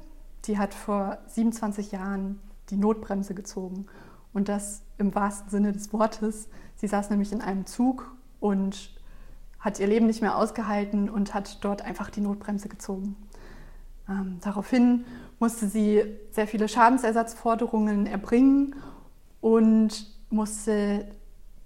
die 0.44 0.58
hat 0.58 0.72
vor 0.72 1.18
27 1.26 1.92
Jahren 1.92 2.40
die 2.70 2.76
Notbremse 2.76 3.34
gezogen. 3.34 3.86
Und 4.32 4.48
das 4.48 4.82
im 4.98 5.14
wahrsten 5.14 5.50
Sinne 5.50 5.72
des 5.72 5.92
Wortes. 5.92 6.48
Sie 6.76 6.86
saß 6.86 7.10
nämlich 7.10 7.32
in 7.32 7.40
einem 7.40 7.66
Zug 7.66 8.14
und 8.38 8.94
hat 9.58 9.80
ihr 9.80 9.86
Leben 9.86 10.06
nicht 10.06 10.20
mehr 10.20 10.36
ausgehalten 10.36 11.08
und 11.08 11.34
hat 11.34 11.64
dort 11.64 11.82
einfach 11.82 12.10
die 12.10 12.20
Notbremse 12.20 12.68
gezogen. 12.68 13.16
Ähm, 14.08 14.38
daraufhin 14.40 15.04
musste 15.38 15.68
sie 15.68 16.02
sehr 16.30 16.46
viele 16.46 16.68
Schadensersatzforderungen 16.68 18.06
erbringen 18.06 18.74
und 19.40 20.06
musste 20.30 21.06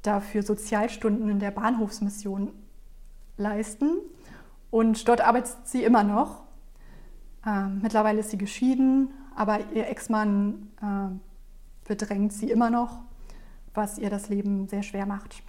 dafür 0.03 0.43
Sozialstunden 0.43 1.29
in 1.29 1.39
der 1.39 1.51
Bahnhofsmission 1.51 2.53
leisten. 3.37 3.99
Und 4.71 5.07
dort 5.09 5.21
arbeitet 5.21 5.57
sie 5.65 5.83
immer 5.83 6.05
noch. 6.05 6.43
Ähm, 7.47 7.81
mittlerweile 7.83 8.21
ist 8.21 8.31
sie 8.31 8.39
geschieden, 8.39 9.11
aber 9.35 9.59
ihr 9.75 9.89
Ex-Mann 9.89 10.69
äh, 10.81 11.89
bedrängt 11.89 12.33
sie 12.33 12.51
immer 12.51 12.71
noch, 12.71 13.01
was 13.75 13.99
ihr 13.99 14.11
das 14.11 14.29
Leben 14.29 14.69
sehr 14.69 14.83
schwer 14.83 15.07
macht. 15.07 15.43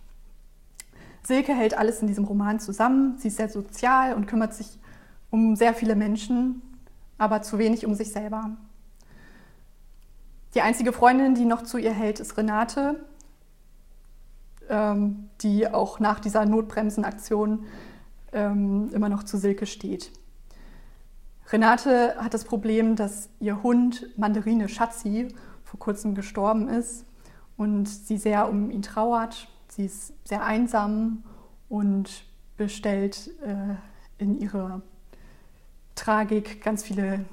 Silke 1.24 1.54
hält 1.54 1.78
alles 1.78 2.02
in 2.02 2.08
diesem 2.08 2.24
Roman 2.24 2.60
zusammen. 2.60 3.18
Sie 3.18 3.28
ist 3.28 3.38
sehr 3.38 3.50
sozial 3.50 4.16
und 4.16 4.28
kümmert 4.28 4.54
sich 4.54 4.80
um 5.30 5.56
sehr 5.56 5.74
viele 5.74 5.96
Menschen, 5.96 6.62
aber 7.22 7.44
zu 7.44 7.60
wenig 7.60 7.86
um 7.86 7.94
sich 7.94 8.12
selber. 8.12 8.50
Die 10.56 10.62
einzige 10.62 10.92
Freundin, 10.92 11.36
die 11.36 11.46
noch 11.46 11.62
zu 11.62 11.78
ihr 11.78 11.94
hält, 11.94 12.20
ist 12.20 12.36
Renate, 12.36 12.96
ähm, 14.70 15.30
die 15.42 15.68
auch 15.68 16.00
nach 16.00 16.20
dieser 16.20 16.48
Notbremsenaktion 16.48 17.66
ähm, 18.34 18.90
immer 18.92 19.08
noch 19.08 19.22
zu 19.22 19.38
Silke 19.38 19.68
steht. 19.68 20.12
Renate 21.52 22.16
hat 22.18 22.34
das 22.34 22.44
Problem, 22.44 22.96
dass 22.96 23.30
ihr 23.40 23.62
Hund 23.62 24.08
Mandarine 24.18 24.68
Schatzi 24.68 25.28
vor 25.64 25.80
kurzem 25.80 26.16
gestorben 26.16 26.70
ist 26.70 27.06
und 27.56 27.88
sie 27.88 28.18
sehr 28.18 28.50
um 28.50 28.72
ihn 28.72 28.82
trauert. 28.82 29.48
Sie 29.68 29.86
ist 29.86 30.14
sehr 30.28 30.44
einsam 30.44 31.24
und 31.70 32.26
bestellt 32.58 33.30
äh, 33.46 33.76
in 34.18 34.40
ihrer 34.40 34.82
Tragik 36.02 36.64
ganz 36.64 36.82
viele 36.82 37.26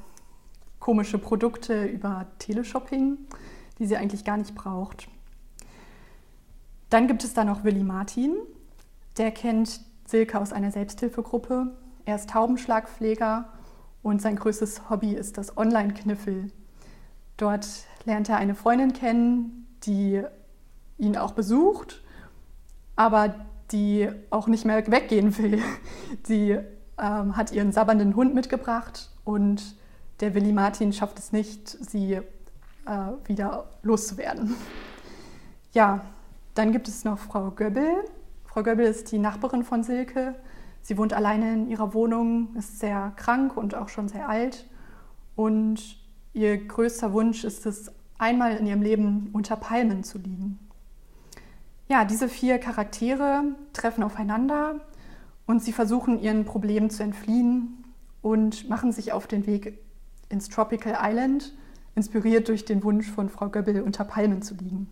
komische 0.79 1.17
Produkte 1.17 1.87
über 1.87 2.27
Teleshopping, 2.39 3.17
die 3.79 3.87
sie 3.87 3.97
eigentlich 3.97 4.27
gar 4.27 4.37
nicht 4.37 4.55
braucht. 4.55 5.09
Dann 6.91 7.09
gibt 7.09 7.25
es 7.25 7.33
da 7.33 7.45
noch 7.45 7.65
Willi 7.65 7.83
Martin. 7.83 8.37
Der 9.17 9.31
kennt 9.31 9.81
Silke 10.07 10.39
aus 10.39 10.53
einer 10.53 10.71
Selbsthilfegruppe. 10.71 11.73
Er 12.05 12.17
ist 12.17 12.29
Taubenschlagpfleger 12.29 13.49
und 14.03 14.21
sein 14.21 14.37
größtes 14.37 14.91
Hobby 14.91 15.15
ist 15.15 15.39
das 15.39 15.57
Online-Kniffel. 15.57 16.53
Dort 17.39 17.67
lernt 18.05 18.29
er 18.29 18.37
eine 18.37 18.55
Freundin 18.55 18.93
kennen, 18.93 19.67
die 19.85 20.23
ihn 20.99 21.17
auch 21.17 21.33
besucht, 21.33 22.03
aber 22.97 23.35
die 23.73 24.11
auch 24.29 24.47
nicht 24.47 24.67
mehr 24.67 24.87
weggehen 24.91 25.39
will. 25.39 25.63
Sie 26.25 26.59
ähm, 27.01 27.37
hat 27.37 27.53
ihren 27.53 27.73
sabbernden 27.73 28.17
Hund 28.17 28.35
mitgebracht 28.35 29.11
und 29.25 29.77
der 30.21 30.35
Willi 30.35 30.53
Martin 30.53 30.93
schafft 30.93 31.19
es 31.19 31.33
nicht, 31.33 31.69
sie 31.69 32.15
äh, 32.15 32.23
wieder 33.27 33.67
loszuwerden. 33.83 34.57
Ja, 35.73 36.01
dann 36.55 36.73
gibt 36.73 36.89
es 36.89 37.05
noch 37.05 37.19
Frau 37.19 37.51
Göbbel. 37.51 38.05
Frau 38.45 38.63
Göbbel 38.63 38.87
ist 38.87 39.13
die 39.13 39.19
Nachbarin 39.19 39.63
von 39.65 39.85
Silke. 39.85 40.35
Sie 40.81 40.97
wohnt 40.97 41.13
alleine 41.13 41.53
in 41.53 41.69
ihrer 41.69 41.95
Wohnung, 41.95 42.57
ist 42.57 42.81
sehr 42.81 43.13
krank 43.17 43.57
und 43.57 43.75
auch 43.75 43.89
schon 43.89 44.09
sehr 44.09 44.29
alt. 44.29 44.67
Und 45.37 45.99
ihr 46.33 46.57
größter 46.67 47.13
Wunsch 47.13 47.45
ist 47.45 47.67
es, 47.67 47.93
einmal 48.19 48.57
in 48.57 48.67
ihrem 48.67 48.83
Leben 48.83 49.31
unter 49.33 49.55
Palmen 49.55 50.03
zu 50.03 50.19
liegen. 50.19 50.59
Ja, 51.87 52.05
diese 52.05 52.29
vier 52.29 52.59
Charaktere 52.59 53.45
treffen 53.73 54.03
aufeinander 54.03 54.81
und 55.49 55.63
sie 55.63 55.73
versuchen 55.73 56.21
ihren 56.21 56.45
Problemen 56.45 56.91
zu 56.91 57.03
entfliehen 57.03 57.83
und 58.21 58.69
machen 58.69 58.93
sich 58.93 59.13
auf 59.13 59.27
den 59.27 59.47
Weg 59.47 59.79
ins 60.29 60.51
Tropical 60.51 60.99
Island, 61.01 61.55
inspiriert 61.95 62.49
durch 62.49 62.67
den 62.67 62.85
Wunsch 62.85 63.11
von 63.11 63.31
Frau 63.31 63.49
Göbbel 63.49 63.81
unter 63.81 64.05
Palmen 64.05 64.43
zu 64.43 64.55
liegen. 64.55 64.91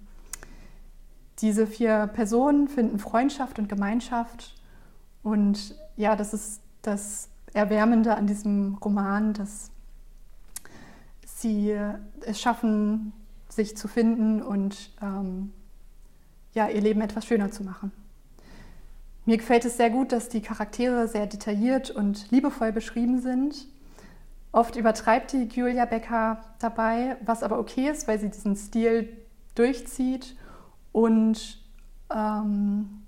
Diese 1.40 1.66
vier 1.66 2.06
Personen 2.06 2.68
finden 2.68 2.98
Freundschaft 2.98 3.58
und 3.58 3.68
Gemeinschaft. 3.68 4.54
Und 5.22 5.76
ja, 5.94 6.16
das 6.16 6.32
ist 6.32 6.62
das 6.80 7.28
Erwärmende 7.52 8.16
an 8.16 8.26
diesem 8.26 8.76
Roman, 8.76 9.34
dass 9.34 9.70
sie 11.26 11.76
es 12.22 12.40
schaffen, 12.40 13.12
sich 13.50 13.76
zu 13.76 13.88
finden 13.88 14.40
und 14.40 14.90
ähm, 15.02 15.52
ja, 16.54 16.66
ihr 16.68 16.80
Leben 16.80 17.02
etwas 17.02 17.26
schöner 17.26 17.50
zu 17.50 17.62
machen. 17.62 17.92
Mir 19.26 19.38
gefällt 19.38 19.64
es 19.64 19.76
sehr 19.76 19.90
gut, 19.90 20.12
dass 20.12 20.28
die 20.28 20.40
Charaktere 20.40 21.08
sehr 21.08 21.26
detailliert 21.26 21.90
und 21.90 22.30
liebevoll 22.30 22.72
beschrieben 22.72 23.20
sind. 23.20 23.66
Oft 24.52 24.76
übertreibt 24.76 25.32
die 25.32 25.48
Julia 25.52 25.84
Becker 25.84 26.40
dabei, 26.60 27.16
was 27.24 27.42
aber 27.42 27.58
okay 27.58 27.90
ist, 27.90 28.06
weil 28.06 28.20
sie 28.20 28.30
diesen 28.30 28.56
Stil 28.56 29.08
durchzieht 29.56 30.36
und 30.92 31.58
ähm, 32.14 33.02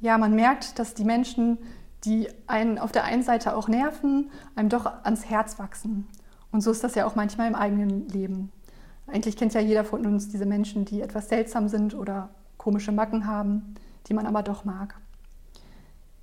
ja, 0.00 0.16
man 0.16 0.34
merkt, 0.34 0.78
dass 0.78 0.94
die 0.94 1.04
Menschen, 1.04 1.58
die 2.04 2.28
einen 2.46 2.78
auf 2.78 2.92
der 2.92 3.04
einen 3.04 3.24
Seite 3.24 3.56
auch 3.56 3.68
nerven, 3.68 4.30
einem 4.54 4.68
doch 4.68 4.86
ans 5.02 5.28
Herz 5.28 5.58
wachsen. 5.58 6.06
Und 6.52 6.62
so 6.62 6.70
ist 6.70 6.84
das 6.84 6.94
ja 6.94 7.04
auch 7.04 7.16
manchmal 7.16 7.48
im 7.48 7.54
eigenen 7.54 8.08
Leben. 8.08 8.52
Eigentlich 9.08 9.36
kennt 9.36 9.54
ja 9.54 9.60
jeder 9.60 9.84
von 9.84 10.06
uns 10.06 10.28
diese 10.28 10.46
Menschen, 10.46 10.84
die 10.84 11.02
etwas 11.02 11.28
seltsam 11.28 11.68
sind 11.68 11.94
oder 11.94 12.30
komische 12.56 12.92
Macken 12.92 13.26
haben, 13.26 13.74
die 14.06 14.14
man 14.14 14.26
aber 14.26 14.42
doch 14.42 14.64
mag. 14.64 14.94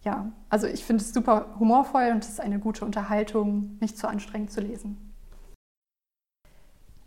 Ja, 0.05 0.31
also 0.49 0.67
ich 0.67 0.85
finde 0.85 1.03
es 1.03 1.11
super 1.13 1.55
humorvoll 1.59 2.11
und 2.11 2.23
es 2.23 2.29
ist 2.29 2.39
eine 2.39 2.59
gute 2.59 2.85
Unterhaltung, 2.85 3.77
nicht 3.81 3.97
zu 3.97 4.07
anstrengend 4.07 4.51
zu 4.51 4.61
lesen. 4.61 5.13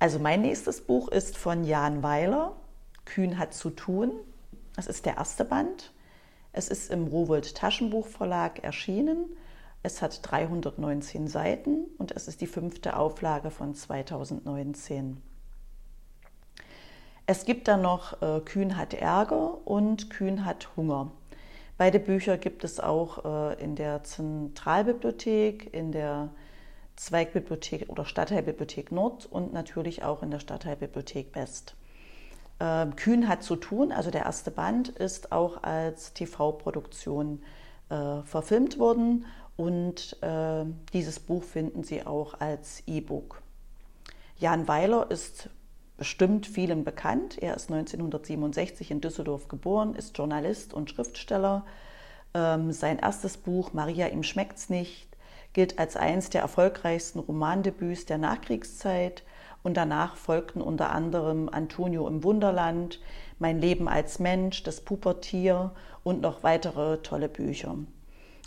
Also 0.00 0.19
mein 0.19 0.43
nächstes 0.43 0.81
Buch 0.81 1.09
ist 1.09 1.38
von 1.38 1.62
Jan 1.62 2.02
Weiler, 2.02 2.57
Kühn 3.05 3.38
hat 3.38 3.55
zu 3.55 3.71
tun. 3.71 4.12
Das 4.75 4.88
ist 4.88 5.07
der 5.07 5.17
erste 5.17 5.45
Band. 5.45 5.93
Es 6.52 6.69
ist 6.69 6.90
im 6.90 7.07
Rowold 7.07 7.55
Taschenbuchverlag 7.55 8.64
erschienen. 8.64 9.26
Es 9.85 10.02
hat 10.02 10.21
319 10.28 11.28
Seiten 11.28 11.85
und 11.99 12.11
es 12.11 12.26
ist 12.26 12.40
die 12.40 12.49
fünfte 12.49 12.97
Auflage 12.97 13.52
von 13.52 13.76
2019. 13.76 15.23
Es 17.26 17.45
gibt 17.45 17.69
dann 17.69 17.83
noch 17.83 18.21
äh, 18.23 18.40
Kühn 18.40 18.76
hat 18.76 18.93
Ärger 18.95 19.67
und 19.67 20.11
Kühn 20.11 20.45
hat 20.45 20.76
Hunger. 20.76 21.12
Beide 21.78 22.00
Bücher 22.00 22.38
gibt 22.38 22.64
es 22.64 22.80
auch 22.80 23.25
äh, 23.25 23.62
in 23.62 23.76
der 23.76 24.02
Zentralbibliothek, 24.02 25.73
in 25.73 25.92
der 25.92 26.30
Zweigbibliothek 26.97 27.88
oder 27.88 28.04
Stadtteilbibliothek 28.04 28.90
Nord 28.90 29.26
und 29.26 29.52
natürlich 29.52 30.02
auch 30.02 30.25
in 30.25 30.32
der 30.32 30.40
Stadtteilbibliothek 30.40 31.37
West. 31.37 31.76
Ähm, 32.58 32.97
Kühn 32.97 33.28
hat 33.28 33.44
zu 33.44 33.54
tun, 33.54 33.92
also 33.92 34.11
der 34.11 34.25
erste 34.25 34.50
Band, 34.50 34.88
ist 34.88 35.30
auch 35.30 35.62
als 35.62 36.12
TV-Produktion 36.14 37.44
äh, 37.90 38.23
verfilmt 38.25 38.80
worden 38.80 39.26
und 39.56 40.20
äh, 40.20 40.64
dieses 40.92 41.20
Buch 41.20 41.44
finden 41.44 41.85
Sie 41.85 42.04
auch 42.04 42.40
als 42.40 42.82
E-Book. 42.88 43.40
Jan 44.37 44.66
Weiler 44.66 45.12
ist 45.12 45.49
bestimmt 45.99 46.47
vielen 46.47 46.85
bekannt. 46.85 47.37
Er 47.43 47.55
ist 47.55 47.71
1967 47.71 48.90
in 48.90 49.02
Düsseldorf 49.02 49.49
geboren, 49.49 49.95
ist 49.95 50.17
Journalist 50.17 50.73
und 50.73 50.88
Schriftsteller. 50.88 51.67
Ähm, 52.33 52.73
sein 52.73 52.99
erstes 52.99 53.37
Buch 53.37 53.75
Maria, 53.75 54.07
ihm 54.09 54.23
schmeckt's 54.23 54.71
nicht 54.71 55.09
gilt 55.52 55.78
als 55.78 55.97
eines 55.97 56.31
der 56.31 56.43
erfolgreichsten 56.43 57.19
Romandebüts 57.19 58.07
der 58.07 58.19
Nachkriegszeit 58.19 59.25
und 59.62 59.76
danach 59.76 60.17
folgten 60.17 60.61
unter 60.61 60.90
anderem 60.90 61.49
Antonio 61.49 62.07
im 62.07 62.23
Wunderland, 62.23 63.00
Mein 63.40 63.61
Leben 63.61 63.88
als 63.88 64.19
Mensch, 64.19 64.62
Das 64.62 64.81
Pubertier 64.81 65.73
und 66.05 66.21
noch 66.21 66.43
weitere 66.43 66.99
tolle 66.99 67.28
Bücher. 67.28 67.76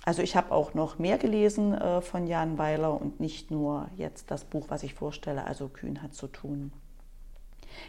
Also 0.05 0.21
ich 0.21 0.35
habe 0.35 0.51
auch 0.51 0.73
noch 0.73 0.99
mehr 0.99 1.17
gelesen 1.17 1.73
äh, 1.73 2.01
von 2.01 2.27
Jan 2.27 2.57
Weiler 2.57 2.99
und 2.99 3.19
nicht 3.19 3.51
nur 3.51 3.89
jetzt 3.97 4.31
das 4.31 4.45
Buch, 4.45 4.67
was 4.69 4.83
ich 4.83 4.93
vorstelle, 4.93 5.45
also 5.45 5.67
Kühn 5.67 6.01
hat 6.01 6.13
zu 6.13 6.27
tun. 6.27 6.71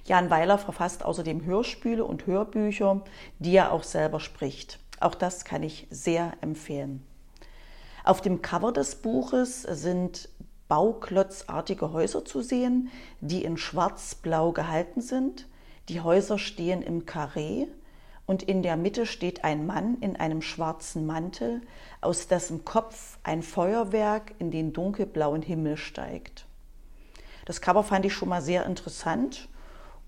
Jan 0.04 0.30
Weiler 0.30 0.58
verfasst 0.58 1.04
außerdem 1.04 1.44
Hörspiele 1.44 2.04
und 2.04 2.26
Hörbücher, 2.26 3.02
die 3.38 3.54
er 3.54 3.72
auch 3.72 3.82
selber 3.82 4.20
spricht. 4.20 4.78
Auch 5.00 5.14
das 5.14 5.44
kann 5.44 5.62
ich 5.62 5.86
sehr 5.90 6.32
empfehlen. 6.40 7.04
Auf 8.04 8.20
dem 8.20 8.42
Cover 8.42 8.72
des 8.72 8.96
Buches 8.96 9.62
sind 9.62 10.28
bauklotzartige 10.68 11.92
Häuser 11.92 12.24
zu 12.24 12.40
sehen, 12.40 12.90
die 13.20 13.44
in 13.44 13.56
schwarz-blau 13.56 14.52
gehalten 14.52 15.00
sind. 15.00 15.46
Die 15.88 16.00
Häuser 16.00 16.38
stehen 16.38 16.82
im 16.82 17.04
Karree 17.04 17.66
und 18.26 18.42
in 18.42 18.62
der 18.62 18.76
Mitte 18.76 19.06
steht 19.06 19.44
ein 19.44 19.66
Mann 19.66 19.98
in 20.00 20.16
einem 20.16 20.42
schwarzen 20.42 21.04
Mantel, 21.06 21.60
aus 22.00 22.28
dessen 22.28 22.64
Kopf 22.64 23.18
ein 23.22 23.42
Feuerwerk 23.42 24.34
in 24.38 24.50
den 24.50 24.72
dunkelblauen 24.72 25.42
Himmel 25.42 25.76
steigt. 25.76 26.46
Das 27.44 27.60
Cover 27.60 27.82
fand 27.82 28.06
ich 28.06 28.14
schon 28.14 28.28
mal 28.28 28.42
sehr 28.42 28.64
interessant 28.64 29.48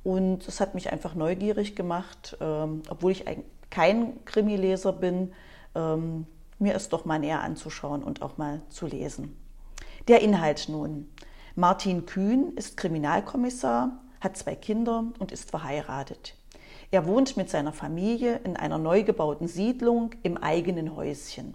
und 0.04 0.46
es 0.46 0.60
hat 0.60 0.74
mich 0.74 0.92
einfach 0.92 1.14
neugierig 1.14 1.74
gemacht, 1.74 2.36
ähm, 2.40 2.82
obwohl 2.88 3.12
ich 3.12 3.24
kein 3.70 4.24
Krimileser 4.26 4.92
bin, 4.92 5.32
ähm, 5.74 6.26
mir 6.58 6.74
es 6.74 6.90
doch 6.90 7.04
mal 7.04 7.18
näher 7.18 7.40
anzuschauen 7.40 8.04
und 8.04 8.22
auch 8.22 8.36
mal 8.36 8.60
zu 8.68 8.86
lesen. 8.86 9.36
Der 10.06 10.20
Inhalt 10.20 10.68
nun. 10.68 11.08
Martin 11.56 12.04
Kühn 12.04 12.52
ist 12.56 12.76
Kriminalkommissar, 12.76 13.98
hat 14.20 14.36
zwei 14.36 14.54
Kinder 14.54 15.04
und 15.18 15.32
ist 15.32 15.50
verheiratet. 15.50 16.36
Er 16.90 17.06
wohnt 17.06 17.36
mit 17.36 17.48
seiner 17.48 17.72
Familie 17.72 18.40
in 18.44 18.56
einer 18.56 18.78
neu 18.78 19.02
gebauten 19.02 19.48
Siedlung 19.48 20.10
im 20.22 20.36
eigenen 20.36 20.94
Häuschen. 20.94 21.54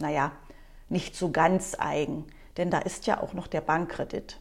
Naja, 0.00 0.32
nicht 0.88 1.16
so 1.16 1.30
ganz 1.30 1.76
eigen, 1.78 2.26
denn 2.56 2.70
da 2.70 2.78
ist 2.78 3.06
ja 3.06 3.20
auch 3.20 3.34
noch 3.34 3.48
der 3.48 3.60
Bankkredit. 3.60 4.38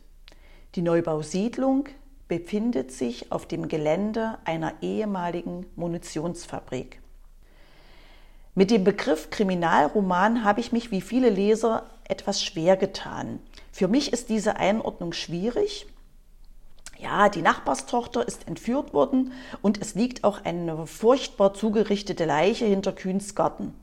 Die 0.75 0.81
Neubausiedlung 0.81 1.89
befindet 2.31 2.93
sich 2.93 3.29
auf 3.29 3.45
dem 3.45 3.67
Gelände 3.67 4.37
einer 4.45 4.75
ehemaligen 4.79 5.65
Munitionsfabrik. 5.75 7.01
Mit 8.55 8.71
dem 8.71 8.85
Begriff 8.85 9.29
Kriminalroman 9.31 10.45
habe 10.45 10.61
ich 10.61 10.71
mich 10.71 10.91
wie 10.91 11.01
viele 11.01 11.29
Leser 11.29 11.89
etwas 12.05 12.41
schwer 12.41 12.77
getan. 12.77 13.39
Für 13.73 13.89
mich 13.89 14.13
ist 14.13 14.29
diese 14.29 14.55
Einordnung 14.55 15.11
schwierig, 15.11 15.87
ja, 16.99 17.27
die 17.27 17.41
Nachbarstochter 17.41 18.25
ist 18.25 18.47
entführt 18.47 18.93
worden 18.93 19.33
und 19.61 19.81
es 19.81 19.95
liegt 19.95 20.23
auch 20.23 20.45
eine 20.45 20.87
furchtbar 20.87 21.53
zugerichtete 21.53 22.23
Leiche 22.23 22.63
hinter 22.65 22.93
Kühns 22.93 23.35
Garten. 23.35 23.73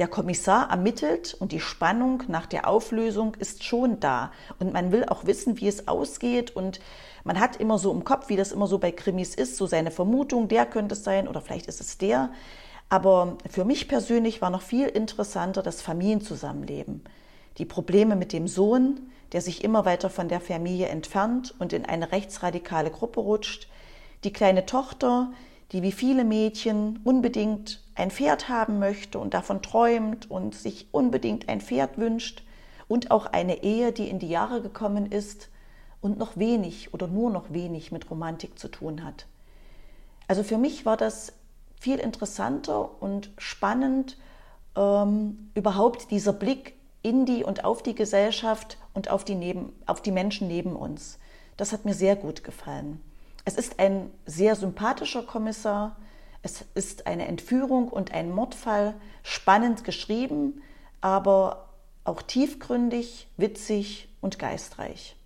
Der 0.00 0.08
Kommissar 0.08 0.70
ermittelt 0.70 1.36
und 1.38 1.52
die 1.52 1.60
Spannung 1.60 2.22
nach 2.26 2.46
der 2.46 2.66
Auflösung 2.66 3.34
ist 3.34 3.64
schon 3.64 4.00
da. 4.00 4.32
Und 4.58 4.72
man 4.72 4.92
will 4.92 5.04
auch 5.04 5.26
wissen, 5.26 5.60
wie 5.60 5.68
es 5.68 5.88
ausgeht. 5.88 6.56
Und 6.56 6.80
man 7.22 7.38
hat 7.38 7.56
immer 7.56 7.78
so 7.78 7.92
im 7.92 8.02
Kopf, 8.02 8.30
wie 8.30 8.36
das 8.36 8.50
immer 8.50 8.66
so 8.66 8.78
bei 8.78 8.92
Krimis 8.92 9.34
ist, 9.34 9.58
so 9.58 9.66
seine 9.66 9.90
Vermutung, 9.90 10.48
der 10.48 10.64
könnte 10.64 10.94
es 10.94 11.04
sein 11.04 11.28
oder 11.28 11.42
vielleicht 11.42 11.66
ist 11.66 11.82
es 11.82 11.98
der. 11.98 12.30
Aber 12.88 13.36
für 13.50 13.66
mich 13.66 13.88
persönlich 13.88 14.40
war 14.40 14.48
noch 14.48 14.62
viel 14.62 14.86
interessanter 14.86 15.62
das 15.62 15.82
Familienzusammenleben. 15.82 17.04
Die 17.58 17.66
Probleme 17.66 18.16
mit 18.16 18.32
dem 18.32 18.48
Sohn, 18.48 19.10
der 19.32 19.42
sich 19.42 19.62
immer 19.62 19.84
weiter 19.84 20.08
von 20.08 20.28
der 20.28 20.40
Familie 20.40 20.88
entfernt 20.88 21.54
und 21.58 21.74
in 21.74 21.84
eine 21.84 22.10
rechtsradikale 22.10 22.90
Gruppe 22.90 23.20
rutscht, 23.20 23.68
die 24.24 24.32
kleine 24.32 24.64
Tochter, 24.64 25.30
die 25.72 25.82
wie 25.82 25.92
viele 25.92 26.24
Mädchen 26.24 27.00
unbedingt 27.04 27.82
ein 27.94 28.10
Pferd 28.10 28.48
haben 28.48 28.78
möchte 28.78 29.18
und 29.18 29.34
davon 29.34 29.62
träumt 29.62 30.30
und 30.30 30.54
sich 30.54 30.88
unbedingt 30.92 31.48
ein 31.48 31.60
Pferd 31.60 31.98
wünscht, 31.98 32.42
und 32.90 33.12
auch 33.12 33.26
eine 33.26 33.62
Ehe, 33.62 33.92
die 33.92 34.08
in 34.08 34.18
die 34.18 34.28
Jahre 34.28 34.60
gekommen 34.60 35.06
ist 35.06 35.48
und 36.00 36.18
noch 36.18 36.36
wenig 36.36 36.92
oder 36.92 37.06
nur 37.06 37.30
noch 37.30 37.52
wenig 37.52 37.92
mit 37.92 38.10
Romantik 38.10 38.58
zu 38.58 38.66
tun 38.66 39.04
hat. 39.04 39.26
Also 40.26 40.42
für 40.42 40.58
mich 40.58 40.84
war 40.84 40.96
das 40.96 41.32
viel 41.78 42.00
interessanter 42.00 43.00
und 43.00 43.30
spannend, 43.38 44.18
ähm, 44.76 45.50
überhaupt 45.54 46.10
dieser 46.10 46.32
Blick 46.32 46.74
in 47.02 47.26
die 47.26 47.44
und 47.44 47.64
auf 47.64 47.80
die 47.84 47.94
Gesellschaft 47.94 48.76
und 48.92 49.08
auf 49.08 49.24
die, 49.24 49.36
neben, 49.36 49.72
auf 49.86 50.02
die 50.02 50.10
Menschen 50.10 50.48
neben 50.48 50.74
uns. 50.74 51.20
Das 51.56 51.72
hat 51.72 51.84
mir 51.84 51.94
sehr 51.94 52.16
gut 52.16 52.42
gefallen. 52.42 53.00
Es 53.50 53.56
ist 53.56 53.80
ein 53.80 54.12
sehr 54.26 54.54
sympathischer 54.54 55.24
Kommissar. 55.24 55.96
Es 56.40 56.64
ist 56.74 57.08
eine 57.08 57.26
Entführung 57.26 57.88
und 57.88 58.12
ein 58.12 58.30
Mordfall, 58.30 58.94
spannend 59.24 59.82
geschrieben, 59.82 60.62
aber 61.00 61.70
auch 62.04 62.22
tiefgründig, 62.22 63.26
witzig 63.38 64.08
und 64.20 64.38
geistreich. 64.38 65.16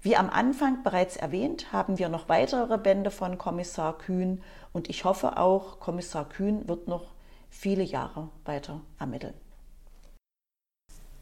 Wie 0.00 0.14
am 0.14 0.30
Anfang 0.30 0.84
bereits 0.84 1.16
erwähnt, 1.16 1.72
haben 1.72 1.98
wir 1.98 2.08
noch 2.08 2.28
weitere 2.28 2.78
Bände 2.78 3.10
von 3.10 3.36
Kommissar 3.36 3.98
Kühn 3.98 4.40
und 4.72 4.88
ich 4.88 5.04
hoffe 5.04 5.38
auch, 5.38 5.80
Kommissar 5.80 6.28
Kühn 6.28 6.68
wird 6.68 6.86
noch 6.86 7.14
viele 7.50 7.82
Jahre 7.82 8.28
weiter 8.44 8.80
ermitteln. 9.00 9.34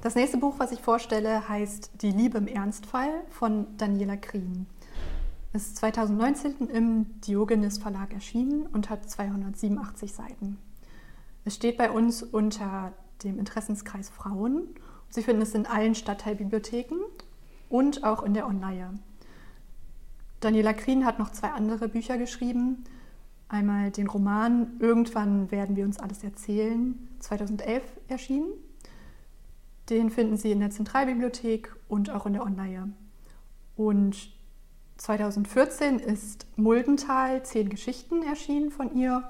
Das 0.02 0.14
nächste 0.14 0.36
Buch, 0.36 0.56
was 0.58 0.72
ich 0.72 0.82
vorstelle, 0.82 1.48
heißt 1.48 1.92
Die 2.02 2.10
Liebe 2.10 2.36
im 2.36 2.48
Ernstfall 2.48 3.22
von 3.30 3.78
Daniela 3.78 4.18
Krien. 4.18 4.66
Ist 5.52 5.76
2019 5.76 6.68
im 6.68 7.20
Diogenes 7.20 7.78
Verlag 7.78 8.12
erschienen 8.12 8.66
und 8.66 8.88
hat 8.88 9.10
287 9.10 10.12
Seiten. 10.12 10.58
Es 11.44 11.56
steht 11.56 11.76
bei 11.76 11.90
uns 11.90 12.22
unter 12.22 12.92
dem 13.24 13.38
Interessenskreis 13.38 14.10
Frauen. 14.10 14.68
Sie 15.08 15.22
finden 15.22 15.42
es 15.42 15.54
in 15.54 15.66
allen 15.66 15.94
Stadtteilbibliotheken 15.94 17.00
und 17.68 18.04
auch 18.04 18.22
in 18.22 18.34
der 18.34 18.46
Online. 18.46 19.00
Daniela 20.40 20.72
Krien 20.72 21.04
hat 21.04 21.18
noch 21.18 21.30
zwei 21.30 21.48
andere 21.48 21.88
Bücher 21.88 22.16
geschrieben. 22.16 22.84
Einmal 23.48 23.90
den 23.90 24.06
Roman 24.06 24.78
Irgendwann 24.78 25.50
werden 25.50 25.74
wir 25.76 25.84
uns 25.84 25.98
alles 25.98 26.22
erzählen, 26.22 27.08
2011 27.18 27.82
erschienen 28.08 28.52
den 29.90 30.10
finden 30.10 30.36
Sie 30.36 30.52
in 30.52 30.60
der 30.60 30.70
Zentralbibliothek 30.70 31.74
und 31.88 32.10
auch 32.10 32.24
in 32.24 32.34
der 32.34 32.42
Online. 32.42 32.92
Und 33.76 34.30
2014 35.00 35.98
ist 35.98 36.46
Muldental 36.56 37.42
Zehn 37.42 37.70
Geschichten 37.70 38.22
erschienen 38.22 38.70
von 38.70 38.94
ihr. 38.94 39.24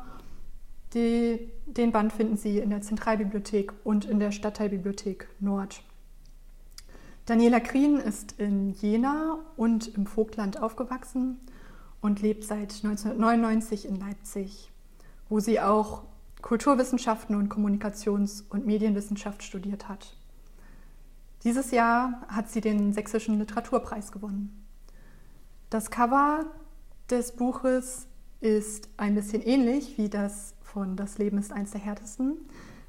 Die, 0.94 1.48
den 1.66 1.92
Band 1.92 2.12
finden 2.12 2.36
Sie 2.36 2.58
in 2.58 2.70
der 2.70 2.82
Zentralbibliothek 2.82 3.72
und 3.84 4.04
in 4.04 4.18
der 4.18 4.32
Stadtteilbibliothek 4.32 5.28
Nord. 5.38 5.84
Daniela 7.26 7.60
Krien 7.60 8.00
ist 8.00 8.32
in 8.40 8.70
Jena 8.70 9.38
und 9.56 9.94
im 9.94 10.06
Vogtland 10.06 10.60
aufgewachsen 10.60 11.38
und 12.00 12.20
lebt 12.20 12.42
seit 12.42 12.82
1999 12.82 13.86
in 13.86 13.94
Leipzig, 13.94 14.72
wo 15.28 15.38
sie 15.38 15.60
auch 15.60 16.02
Kulturwissenschaften 16.42 17.36
und 17.36 17.48
Kommunikations- 17.48 18.42
und 18.50 18.66
Medienwissenschaft 18.66 19.44
studiert 19.44 19.88
hat. 19.88 20.16
Dieses 21.44 21.70
Jahr 21.70 22.22
hat 22.26 22.50
sie 22.50 22.60
den 22.60 22.92
Sächsischen 22.92 23.38
Literaturpreis 23.38 24.10
gewonnen. 24.10 24.59
Das 25.70 25.92
Cover 25.92 26.46
des 27.10 27.30
Buches 27.30 28.08
ist 28.40 28.88
ein 28.96 29.14
bisschen 29.14 29.40
ähnlich 29.40 29.96
wie 29.98 30.08
das 30.08 30.54
von 30.62 30.96
Das 30.96 31.18
Leben 31.18 31.38
ist 31.38 31.52
eins 31.52 31.70
der 31.70 31.80
härtesten. 31.80 32.38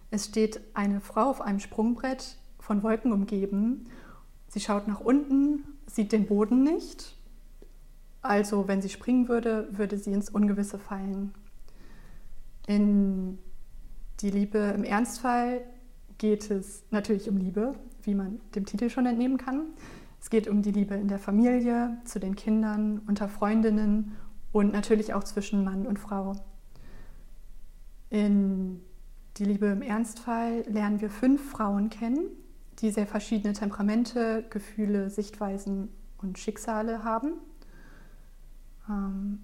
Es 0.09 0.25
steht 0.25 0.61
eine 0.73 0.99
Frau 0.99 1.29
auf 1.29 1.41
einem 1.41 1.59
Sprungbrett 1.59 2.37
von 2.59 2.81
Wolken 2.81 3.11
umgeben. 3.11 3.85
Sie 4.47 4.59
schaut 4.59 4.87
nach 4.87 4.99
unten, 4.99 5.63
sieht 5.85 6.11
den 6.11 6.25
Boden 6.25 6.63
nicht. 6.63 7.15
Also 8.23 8.67
wenn 8.67 8.81
sie 8.81 8.89
springen 8.89 9.29
würde, 9.29 9.67
würde 9.71 9.99
sie 9.99 10.11
ins 10.11 10.31
Ungewisse 10.31 10.79
fallen. 10.79 11.35
In 12.65 13.37
Die 14.21 14.31
Liebe 14.31 14.57
im 14.57 14.83
Ernstfall 14.83 15.61
geht 16.17 16.49
es 16.49 16.83
natürlich 16.89 17.29
um 17.29 17.37
Liebe, 17.37 17.75
wie 18.01 18.15
man 18.15 18.39
dem 18.55 18.65
Titel 18.65 18.89
schon 18.89 19.05
entnehmen 19.05 19.37
kann. 19.37 19.67
Es 20.21 20.29
geht 20.29 20.47
um 20.47 20.61
die 20.61 20.71
Liebe 20.71 20.93
in 20.93 21.07
der 21.07 21.17
Familie, 21.17 21.97
zu 22.05 22.19
den 22.19 22.35
Kindern, 22.35 23.01
unter 23.07 23.27
Freundinnen 23.27 24.15
und 24.51 24.71
natürlich 24.71 25.15
auch 25.15 25.23
zwischen 25.23 25.63
Mann 25.63 25.87
und 25.87 25.97
Frau. 25.97 26.35
In 28.09 28.81
Die 29.37 29.45
Liebe 29.45 29.65
im 29.67 29.81
Ernstfall 29.81 30.63
lernen 30.67 31.01
wir 31.01 31.09
fünf 31.09 31.49
Frauen 31.49 31.89
kennen, 31.89 32.27
die 32.79 32.91
sehr 32.91 33.07
verschiedene 33.07 33.53
Temperamente, 33.53 34.45
Gefühle, 34.49 35.09
Sichtweisen 35.09 35.89
und 36.17 36.37
Schicksale 36.37 37.03
haben. 37.03 37.33
Ähm, 38.89 39.39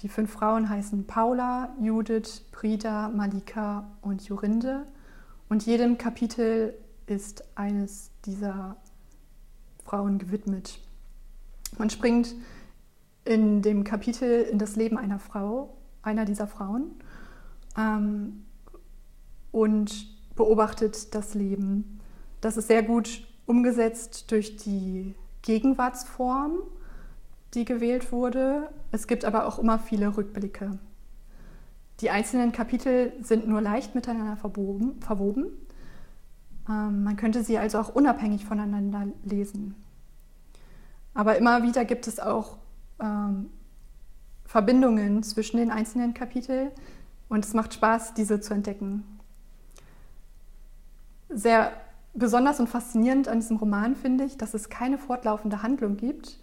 die 0.00 0.08
fünf 0.08 0.30
Frauen 0.30 0.68
heißen 0.68 1.06
Paula, 1.06 1.74
Judith, 1.80 2.44
Brida, 2.52 3.08
Malika 3.08 3.90
und 4.02 4.26
Jorinde. 4.28 4.86
Und 5.48 5.66
jedem 5.66 5.98
Kapitel 5.98 6.74
ist 7.06 7.44
eines 7.56 8.10
dieser 8.24 8.76
Frauen 9.84 10.18
gewidmet. 10.18 10.80
Man 11.78 11.90
springt 11.90 12.34
in 13.24 13.62
dem 13.62 13.84
Kapitel 13.84 14.42
in 14.42 14.58
das 14.58 14.76
Leben 14.76 14.98
einer 14.98 15.18
Frau, 15.18 15.76
einer 16.02 16.24
dieser 16.24 16.46
Frauen, 16.46 16.92
ähm, 17.76 18.44
und 19.52 20.08
beobachtet 20.34 21.14
das 21.14 21.34
Leben. 21.34 22.00
Das 22.40 22.56
ist 22.56 22.68
sehr 22.68 22.82
gut 22.82 23.26
umgesetzt 23.46 24.30
durch 24.30 24.56
die 24.56 25.14
Gegenwartsform, 25.42 26.58
die 27.54 27.64
gewählt 27.64 28.10
wurde. 28.12 28.68
Es 28.90 29.06
gibt 29.06 29.24
aber 29.24 29.46
auch 29.46 29.58
immer 29.58 29.78
viele 29.78 30.16
Rückblicke. 30.16 30.78
Die 32.00 32.10
einzelnen 32.10 32.52
Kapitel 32.52 33.12
sind 33.22 33.46
nur 33.46 33.60
leicht 33.60 33.94
miteinander 33.94 34.36
verwoben. 34.36 35.00
verwoben. 35.00 35.46
Ähm, 36.68 37.04
man 37.04 37.16
könnte 37.16 37.44
sie 37.44 37.58
also 37.58 37.78
auch 37.78 37.94
unabhängig 37.94 38.44
voneinander 38.44 39.08
lesen. 39.24 39.74
Aber 41.14 41.36
immer 41.36 41.62
wieder 41.62 41.84
gibt 41.84 42.06
es 42.06 42.18
auch 42.18 42.58
ähm, 43.00 43.50
Verbindungen 44.44 45.22
zwischen 45.22 45.58
den 45.58 45.70
einzelnen 45.70 46.14
Kapiteln 46.14 46.70
und 47.28 47.44
es 47.44 47.54
macht 47.54 47.74
Spaß, 47.74 48.14
diese 48.14 48.40
zu 48.40 48.54
entdecken. 48.54 49.04
Sehr 51.28 51.72
besonders 52.14 52.60
und 52.60 52.68
faszinierend 52.68 53.28
an 53.28 53.40
diesem 53.40 53.56
Roman 53.56 53.96
finde 53.96 54.24
ich, 54.24 54.38
dass 54.38 54.54
es 54.54 54.68
keine 54.68 54.98
fortlaufende 54.98 55.62
Handlung 55.62 55.96
gibt, 55.96 56.38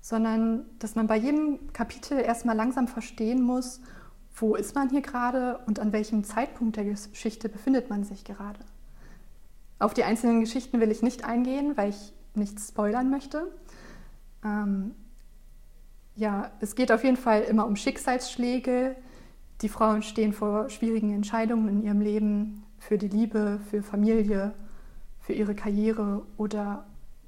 sondern 0.00 0.64
dass 0.78 0.94
man 0.94 1.06
bei 1.06 1.16
jedem 1.16 1.72
Kapitel 1.72 2.18
erstmal 2.18 2.54
langsam 2.54 2.86
verstehen 2.86 3.42
muss, 3.42 3.80
wo 4.36 4.54
ist 4.54 4.74
man 4.74 4.90
hier 4.90 5.00
gerade 5.00 5.58
und 5.66 5.80
an 5.80 5.92
welchem 5.92 6.22
Zeitpunkt 6.22 6.76
der 6.76 6.84
Geschichte 6.84 7.48
befindet 7.48 7.90
man 7.90 8.04
sich 8.04 8.24
gerade. 8.24 8.60
Auf 9.78 9.94
die 9.94 10.04
einzelnen 10.04 10.40
Geschichten 10.40 10.80
will 10.80 10.90
ich 10.90 11.02
nicht 11.02 11.24
eingehen, 11.24 11.76
weil 11.76 11.90
ich 11.90 12.12
nichts 12.34 12.68
spoilern 12.68 13.10
möchte. 13.10 13.52
Ähm, 14.44 14.94
ja, 16.14 16.50
es 16.60 16.74
geht 16.74 16.92
auf 16.92 17.04
jeden 17.04 17.16
Fall 17.16 17.42
immer 17.42 17.66
um 17.66 17.76
Schicksalsschläge. 17.76 18.96
Die 19.60 19.68
Frauen 19.68 20.02
stehen 20.02 20.32
vor 20.32 20.70
schwierigen 20.70 21.12
Entscheidungen 21.14 21.68
in 21.68 21.82
ihrem 21.82 22.00
Leben 22.00 22.62
für 22.78 22.98
die 22.98 23.08
Liebe, 23.08 23.60
für 23.70 23.82
Familie, 23.82 24.54
für 25.20 25.32
ihre 25.32 25.54
Karriere 25.54 26.26
oder 26.36 26.86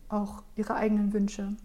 auch 0.09 0.43
ihre 0.57 0.75
eigenen 0.75 1.13
Wünsche. 1.13 1.57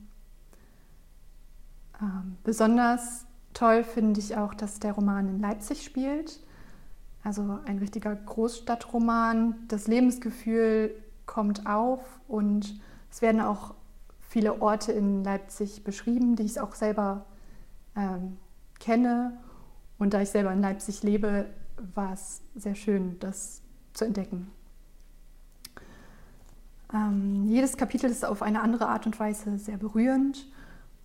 Ähm, 2.02 2.38
besonders 2.44 3.26
toll 3.54 3.84
finde 3.84 4.20
ich 4.20 4.36
auch, 4.36 4.54
dass 4.54 4.80
der 4.80 4.94
Roman 4.94 5.28
in 5.28 5.40
Leipzig 5.40 5.84
spielt. 5.84 6.40
Also 7.24 7.60
ein 7.66 7.78
richtiger 7.78 8.16
Großstadtroman. 8.16 9.56
Das 9.68 9.88
Lebensgefühl 9.88 10.94
kommt 11.26 11.66
auf 11.66 12.02
und 12.28 12.80
es 13.10 13.22
werden 13.22 13.40
auch 13.40 13.76
viele 14.20 14.62
Orte 14.62 14.92
in 14.92 15.24
Leipzig 15.24 15.84
beschrieben, 15.84 16.36
die 16.36 16.44
ich 16.44 16.60
auch 16.60 16.76
selber 16.76 17.26
ähm, 17.96 18.38
kenne. 18.80 19.38
Und 19.98 20.14
da 20.14 20.22
ich 20.22 20.30
selber 20.30 20.52
in 20.52 20.62
Leipzig 20.62 21.04
lebe, 21.04 21.46
war 21.96 22.14
es 22.14 22.42
sehr 22.56 22.76
schön, 22.76 23.18
das 23.20 23.62
zu 23.94 24.06
entdecken. 24.06 24.52
Ähm, 26.94 27.46
jedes 27.48 27.78
Kapitel 27.78 28.10
ist 28.10 28.26
auf 28.26 28.42
eine 28.42 28.62
andere 28.62 28.88
Art 28.88 29.06
und 29.06 29.20
Weise 29.20 29.58
sehr 29.58 29.78
berührend. 29.78 30.48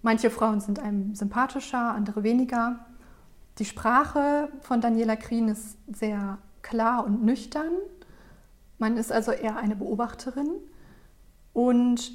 Manche 0.03 0.31
Frauen 0.31 0.61
sind 0.61 0.79
einem 0.79 1.15
sympathischer, 1.15 1.93
andere 1.93 2.23
weniger. 2.23 2.87
Die 3.59 3.65
Sprache 3.65 4.49
von 4.61 4.81
Daniela 4.81 5.17
Krien 5.17 5.49
ist 5.49 5.77
sehr 5.93 6.39
klar 6.63 7.05
und 7.05 7.25
nüchtern. 7.25 7.73
Man 8.79 8.97
ist 8.97 9.11
also 9.11 9.33
eher 9.33 9.57
eine 9.57 9.75
Beobachterin. 9.75 10.49
Und 11.53 12.13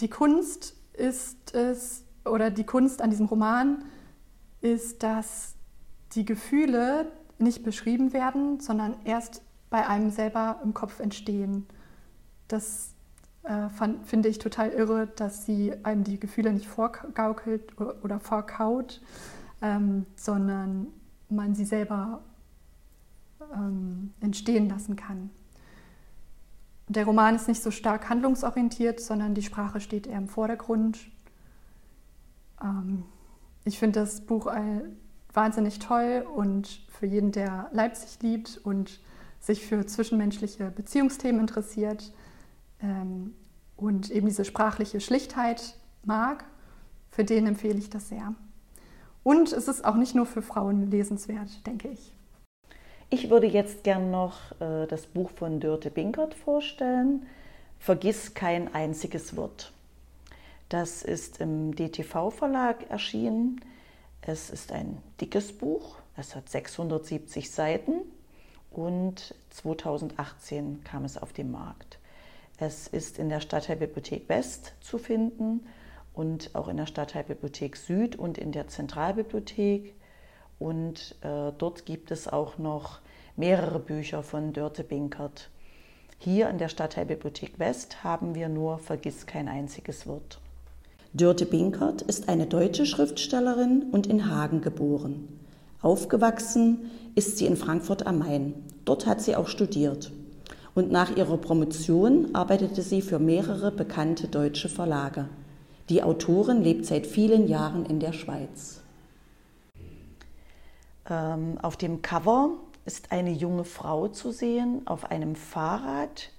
die 0.00 0.10
Kunst 0.10 0.74
ist 0.92 1.54
es, 1.54 2.04
oder 2.26 2.50
die 2.50 2.64
Kunst 2.64 3.00
an 3.00 3.08
diesem 3.08 3.26
Roman 3.26 3.84
ist, 4.60 5.02
dass 5.02 5.54
die 6.12 6.26
Gefühle 6.26 7.10
nicht 7.38 7.64
beschrieben 7.64 8.12
werden, 8.12 8.60
sondern 8.60 8.96
erst 9.04 9.42
bei 9.70 9.86
einem 9.86 10.10
selber 10.10 10.60
im 10.62 10.74
Kopf 10.74 11.00
entstehen. 11.00 11.66
Das 12.48 12.92
äh, 13.44 13.68
finde 14.04 14.28
ich 14.28 14.38
total 14.38 14.70
irre, 14.70 15.06
dass 15.06 15.46
sie 15.46 15.72
einem 15.84 16.04
die 16.04 16.20
Gefühle 16.20 16.52
nicht 16.52 16.66
vorgaukelt 16.66 17.72
oder 18.02 18.20
vorkaut, 18.20 19.00
ähm, 19.62 20.06
sondern 20.16 20.88
man 21.28 21.54
sie 21.54 21.64
selber 21.64 22.22
ähm, 23.54 24.12
entstehen 24.20 24.68
lassen 24.68 24.96
kann. 24.96 25.30
Der 26.88 27.04
Roman 27.04 27.34
ist 27.34 27.48
nicht 27.48 27.62
so 27.62 27.70
stark 27.70 28.08
handlungsorientiert, 28.08 29.00
sondern 29.00 29.34
die 29.34 29.42
Sprache 29.42 29.80
steht 29.80 30.06
eher 30.06 30.18
im 30.18 30.28
Vordergrund. 30.28 30.98
Ähm, 32.62 33.04
ich 33.64 33.78
finde 33.78 34.00
das 34.00 34.20
Buch 34.20 34.46
wahnsinnig 35.32 35.78
toll 35.80 36.26
und 36.34 36.86
für 36.88 37.06
jeden, 37.06 37.32
der 37.32 37.68
Leipzig 37.72 38.22
liebt 38.22 38.58
und 38.64 39.00
sich 39.40 39.66
für 39.66 39.84
zwischenmenschliche 39.86 40.70
Beziehungsthemen 40.70 41.40
interessiert 41.40 42.12
ähm, 42.80 43.34
und 43.76 44.10
eben 44.10 44.26
diese 44.26 44.44
sprachliche 44.44 45.00
Schlichtheit 45.00 45.76
mag, 46.04 46.44
für 47.10 47.24
den 47.24 47.46
empfehle 47.46 47.78
ich 47.78 47.90
das 47.90 48.08
sehr. 48.08 48.34
Und 49.26 49.52
es 49.52 49.66
ist 49.66 49.84
auch 49.84 49.96
nicht 49.96 50.14
nur 50.14 50.24
für 50.24 50.40
Frauen 50.40 50.88
lesenswert, 50.88 51.66
denke 51.66 51.88
ich. 51.88 52.12
Ich 53.10 53.28
würde 53.28 53.48
jetzt 53.48 53.82
gern 53.82 54.12
noch 54.12 54.52
äh, 54.60 54.86
das 54.86 55.06
Buch 55.06 55.30
von 55.30 55.58
Dörte 55.58 55.90
Binkert 55.90 56.32
vorstellen. 56.32 57.26
Vergiss 57.80 58.34
kein 58.34 58.72
einziges 58.72 59.36
Wort. 59.36 59.72
Das 60.68 61.02
ist 61.02 61.40
im 61.40 61.74
DTV-Verlag 61.74 62.88
erschienen. 62.88 63.60
Es 64.22 64.48
ist 64.48 64.70
ein 64.70 64.98
dickes 65.20 65.52
Buch. 65.52 65.96
Es 66.16 66.36
hat 66.36 66.48
670 66.48 67.50
Seiten 67.50 67.94
und 68.70 69.34
2018 69.50 70.84
kam 70.84 71.04
es 71.04 71.18
auf 71.18 71.32
den 71.32 71.50
Markt. 71.50 71.98
Es 72.58 72.86
ist 72.86 73.18
in 73.18 73.28
der 73.28 73.40
Stadtteilbibliothek 73.40 74.28
West 74.28 74.74
zu 74.80 74.98
finden 74.98 75.66
und 76.16 76.50
auch 76.54 76.66
in 76.66 76.78
der 76.78 76.86
Stadtteilbibliothek 76.86 77.76
Süd 77.76 78.16
und 78.16 78.38
in 78.38 78.50
der 78.50 78.66
Zentralbibliothek. 78.66 79.94
Und 80.58 81.14
äh, 81.20 81.52
dort 81.56 81.84
gibt 81.84 82.10
es 82.10 82.26
auch 82.26 82.56
noch 82.56 83.00
mehrere 83.36 83.78
Bücher 83.78 84.22
von 84.22 84.54
Dörte 84.54 84.82
Binkert. 84.82 85.50
Hier 86.18 86.48
in 86.48 86.56
der 86.56 86.70
Stadtteilbibliothek 86.70 87.58
West 87.58 88.02
haben 88.02 88.34
wir 88.34 88.48
nur 88.48 88.78
Vergiss 88.78 89.26
kein 89.26 89.46
einziges 89.46 90.06
Wort. 90.06 90.40
Dörte 91.12 91.44
Binkert 91.44 92.00
ist 92.00 92.30
eine 92.30 92.46
deutsche 92.46 92.86
Schriftstellerin 92.86 93.84
und 93.92 94.06
in 94.06 94.30
Hagen 94.30 94.62
geboren. 94.62 95.28
Aufgewachsen 95.82 96.90
ist 97.14 97.36
sie 97.36 97.44
in 97.44 97.56
Frankfurt 97.56 98.06
am 98.06 98.20
Main. 98.20 98.54
Dort 98.86 99.06
hat 99.06 99.20
sie 99.20 99.36
auch 99.36 99.48
studiert. 99.48 100.10
Und 100.74 100.90
nach 100.90 101.14
ihrer 101.14 101.36
Promotion 101.36 102.34
arbeitete 102.34 102.80
sie 102.80 103.02
für 103.02 103.18
mehrere 103.18 103.70
bekannte 103.70 104.28
deutsche 104.28 104.70
Verlage. 104.70 105.28
Die 105.88 106.02
Autorin 106.02 106.62
lebt 106.62 106.84
seit 106.84 107.06
vielen 107.06 107.46
Jahren 107.46 107.86
in 107.86 108.00
der 108.00 108.12
Schweiz. 108.12 108.82
Ähm, 111.08 111.58
auf 111.62 111.76
dem 111.76 112.02
Cover 112.02 112.50
ist 112.84 113.12
eine 113.12 113.30
junge 113.30 113.64
Frau 113.64 114.08
zu 114.08 114.32
sehen 114.32 114.86
auf 114.86 115.10
einem 115.10 115.36
Fahrrad. 115.36 116.30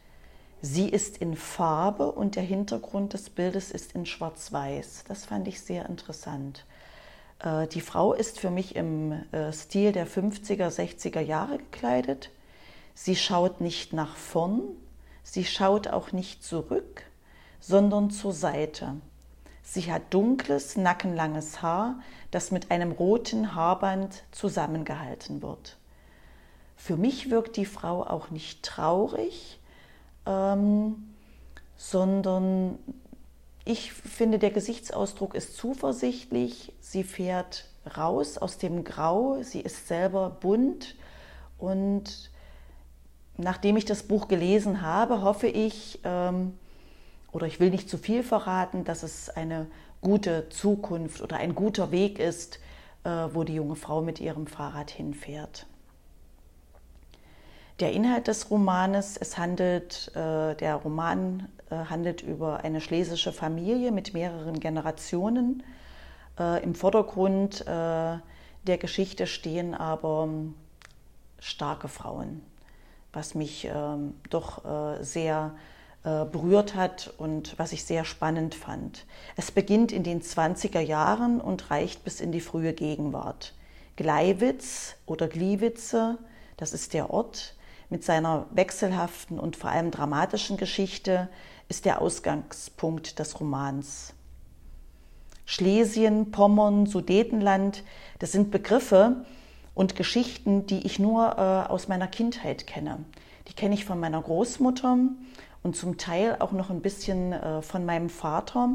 Sie 0.61 0.89
ist 0.89 1.17
in 1.17 1.35
Farbe 1.35 2.11
und 2.11 2.35
der 2.35 2.43
Hintergrund 2.43 3.13
des 3.13 3.29
Bildes 3.29 3.71
ist 3.71 3.93
in 3.93 4.05
Schwarz-Weiß. 4.05 5.05
Das 5.07 5.25
fand 5.25 5.47
ich 5.47 5.61
sehr 5.61 5.87
interessant. 5.87 6.65
Äh, 7.39 7.67
die 7.67 7.81
Frau 7.81 8.13
ist 8.13 8.39
für 8.39 8.49
mich 8.49 8.75
im 8.75 9.13
äh, 9.31 9.53
Stil 9.53 9.93
der 9.93 10.07
50er, 10.07 10.69
60er 10.69 11.21
Jahre 11.21 11.59
gekleidet. 11.59 12.31
Sie 12.95 13.15
schaut 13.15 13.61
nicht 13.61 13.93
nach 13.93 14.15
vorn, 14.15 14.61
sie 15.23 15.45
schaut 15.45 15.87
auch 15.87 16.11
nicht 16.11 16.43
zurück, 16.43 17.03
sondern 17.59 18.09
zur 18.09 18.33
Seite. 18.33 18.95
Sie 19.69 19.91
hat 19.91 20.13
dunkles, 20.13 20.77
nackenlanges 20.77 21.61
Haar, 21.61 21.99
das 22.31 22.51
mit 22.51 22.71
einem 22.71 22.93
roten 22.93 23.53
Haarband 23.53 24.23
zusammengehalten 24.31 25.41
wird. 25.41 25.75
Für 26.77 26.95
mich 26.95 27.29
wirkt 27.29 27.57
die 27.57 27.65
Frau 27.65 28.01
auch 28.01 28.29
nicht 28.29 28.63
traurig, 28.63 29.59
ähm, 30.25 31.13
sondern 31.75 32.79
ich 33.65 33.91
finde, 33.91 34.39
der 34.39 34.51
Gesichtsausdruck 34.51 35.35
ist 35.35 35.57
zuversichtlich. 35.57 36.71
Sie 36.79 37.03
fährt 37.03 37.65
raus 37.97 38.37
aus 38.37 38.57
dem 38.57 38.85
Grau, 38.85 39.43
sie 39.43 39.59
ist 39.59 39.89
selber 39.89 40.29
bunt 40.29 40.95
Und 41.57 42.31
nachdem 43.35 43.75
ich 43.75 43.83
das 43.83 44.03
Buch 44.03 44.29
gelesen 44.29 44.81
habe, 44.81 45.23
hoffe 45.23 45.47
ich, 45.47 45.99
ähm, 46.05 46.57
oder 47.31 47.47
ich 47.47 47.59
will 47.59 47.69
nicht 47.69 47.89
zu 47.89 47.97
viel 47.97 48.23
verraten, 48.23 48.83
dass 48.83 49.03
es 49.03 49.29
eine 49.29 49.67
gute 50.01 50.49
Zukunft 50.49 51.21
oder 51.21 51.37
ein 51.37 51.55
guter 51.55 51.91
Weg 51.91 52.19
ist, 52.19 52.59
äh, 53.03 53.09
wo 53.33 53.43
die 53.43 53.55
junge 53.55 53.75
Frau 53.75 54.01
mit 54.01 54.19
ihrem 54.19 54.47
Fahrrad 54.47 54.89
hinfährt. 54.89 55.65
Der 57.79 57.93
Inhalt 57.93 58.27
des 58.27 58.49
Romanes, 58.49 59.17
es 59.17 59.37
handelt, 59.37 60.11
äh, 60.15 60.55
der 60.55 60.75
Roman 60.75 61.47
äh, 61.69 61.75
handelt 61.75 62.23
über 62.23 62.63
eine 62.63 62.81
schlesische 62.81 63.31
Familie 63.31 63.91
mit 63.91 64.13
mehreren 64.13 64.59
Generationen. 64.59 65.63
Im 66.61 66.75
Vordergrund 66.75 67.65
der 67.65 68.21
Geschichte 68.63 69.25
stehen 69.25 69.73
aber 69.73 70.29
starke 71.39 71.87
Frauen, 71.87 72.43
was 73.11 73.33
mich 73.33 73.65
ähm, 73.65 74.13
doch 74.29 74.61
sehr 75.01 75.55
äh, 75.55 75.76
berührt 76.03 76.75
hat 76.75 77.13
und 77.17 77.57
was 77.59 77.73
ich 77.73 77.83
sehr 77.83 78.05
spannend 78.05 78.55
fand. 78.55 79.05
Es 79.35 79.51
beginnt 79.51 79.91
in 79.91 80.03
den 80.03 80.21
20er 80.21 80.79
Jahren 80.79 81.41
und 81.41 81.69
reicht 81.69 82.05
bis 82.05 82.21
in 82.21 82.31
die 82.31 82.39
frühe 82.39 82.73
Gegenwart. 82.73 83.53
Gleiwitz 83.97 84.95
oder 85.05 85.27
Gliwitze, 85.27 86.17
das 86.55 86.71
ist 86.71 86.93
der 86.93 87.09
Ort, 87.09 87.55
mit 87.89 88.03
seiner 88.03 88.45
wechselhaften 88.51 89.39
und 89.39 89.55
vor 89.55 89.69
allem 89.69 89.91
dramatischen 89.91 90.57
Geschichte 90.57 91.29
ist 91.69 91.85
der 91.85 92.01
Ausgangspunkt 92.01 93.19
des 93.19 93.39
Romans. 93.39 94.13
Schlesien, 95.45 96.31
Pommern, 96.31 96.85
Sudetenland, 96.85 97.83
das 98.19 98.33
sind 98.33 98.51
Begriffe 98.51 99.25
und 99.73 99.95
Geschichten, 99.95 100.65
die 100.65 100.85
ich 100.85 100.99
nur 100.99 101.37
äh, 101.37 101.71
aus 101.71 101.87
meiner 101.87 102.07
Kindheit 102.07 102.67
kenne. 102.67 103.05
Die 103.47 103.53
kenne 103.53 103.75
ich 103.75 103.85
von 103.85 103.99
meiner 103.99 104.21
Großmutter 104.21 104.97
und 105.63 105.75
zum 105.75 105.97
Teil 105.97 106.37
auch 106.39 106.51
noch 106.51 106.69
ein 106.69 106.81
bisschen 106.81 107.33
äh, 107.33 107.61
von 107.61 107.85
meinem 107.85 108.09
Vater. 108.09 108.69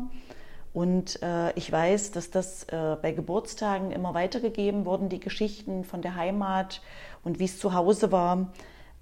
Und 0.72 1.22
äh, 1.22 1.52
ich 1.52 1.70
weiß, 1.70 2.12
dass 2.12 2.30
das 2.30 2.64
äh, 2.64 2.96
bei 3.00 3.12
Geburtstagen 3.12 3.90
immer 3.90 4.14
weitergegeben 4.14 4.86
wurden, 4.86 5.08
die 5.08 5.20
Geschichten 5.20 5.84
von 5.84 6.00
der 6.00 6.16
Heimat 6.16 6.80
und 7.24 7.38
wie 7.38 7.44
es 7.44 7.58
zu 7.58 7.74
Hause 7.74 8.10
war. 8.10 8.52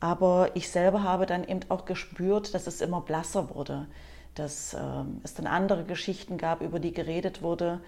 Aber 0.00 0.50
ich 0.54 0.70
selber 0.70 1.02
habe 1.04 1.26
dann 1.26 1.44
eben 1.44 1.60
auch 1.68 1.84
gespürt, 1.84 2.54
dass 2.54 2.66
es 2.66 2.80
immer 2.80 3.02
blasser 3.02 3.54
wurde, 3.54 3.86
dass 4.34 4.74
ähm, 4.74 5.20
es 5.22 5.34
dann 5.34 5.46
andere 5.46 5.84
Geschichten 5.84 6.38
gab, 6.38 6.62
über 6.62 6.80
die 6.80 6.92
geredet 6.92 7.42
wurde. 7.42 7.80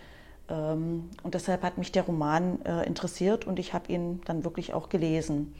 Ähm, 0.48 1.10
und 1.22 1.34
deshalb 1.34 1.62
hat 1.62 1.78
mich 1.78 1.90
der 1.90 2.04
Roman 2.04 2.60
äh, 2.64 2.84
interessiert 2.86 3.46
und 3.46 3.58
ich 3.58 3.72
habe 3.72 3.90
ihn 3.90 4.20
dann 4.26 4.44
wirklich 4.44 4.74
auch 4.74 4.90
gelesen. 4.90 5.54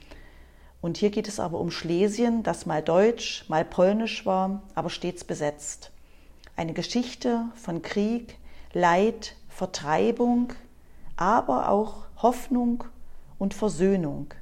Und 0.83 0.97
hier 0.97 1.11
geht 1.11 1.29
es 1.29 1.39
aber 1.39 1.61
um 1.61 1.71
Schlesien, 1.71 2.43
das 2.43 2.65
mal 2.65 2.83
deutsch, 2.83 3.45
mal 3.47 3.63
polnisch 3.63 4.25
war, 4.25 4.63
aber 4.75 4.89
stets 4.89 5.23
besetzt. 5.23 5.91
Eine 6.57 6.73
Geschichte 6.73 7.45
von 7.55 7.81
Krieg, 7.81 8.37
Leid, 8.73 9.37
Vertreibung, 9.47 10.51
aber 11.15 11.69
auch 11.69 12.03
Hoffnung 12.17 12.83
und 13.39 13.53
Versöhnung. 13.53 14.33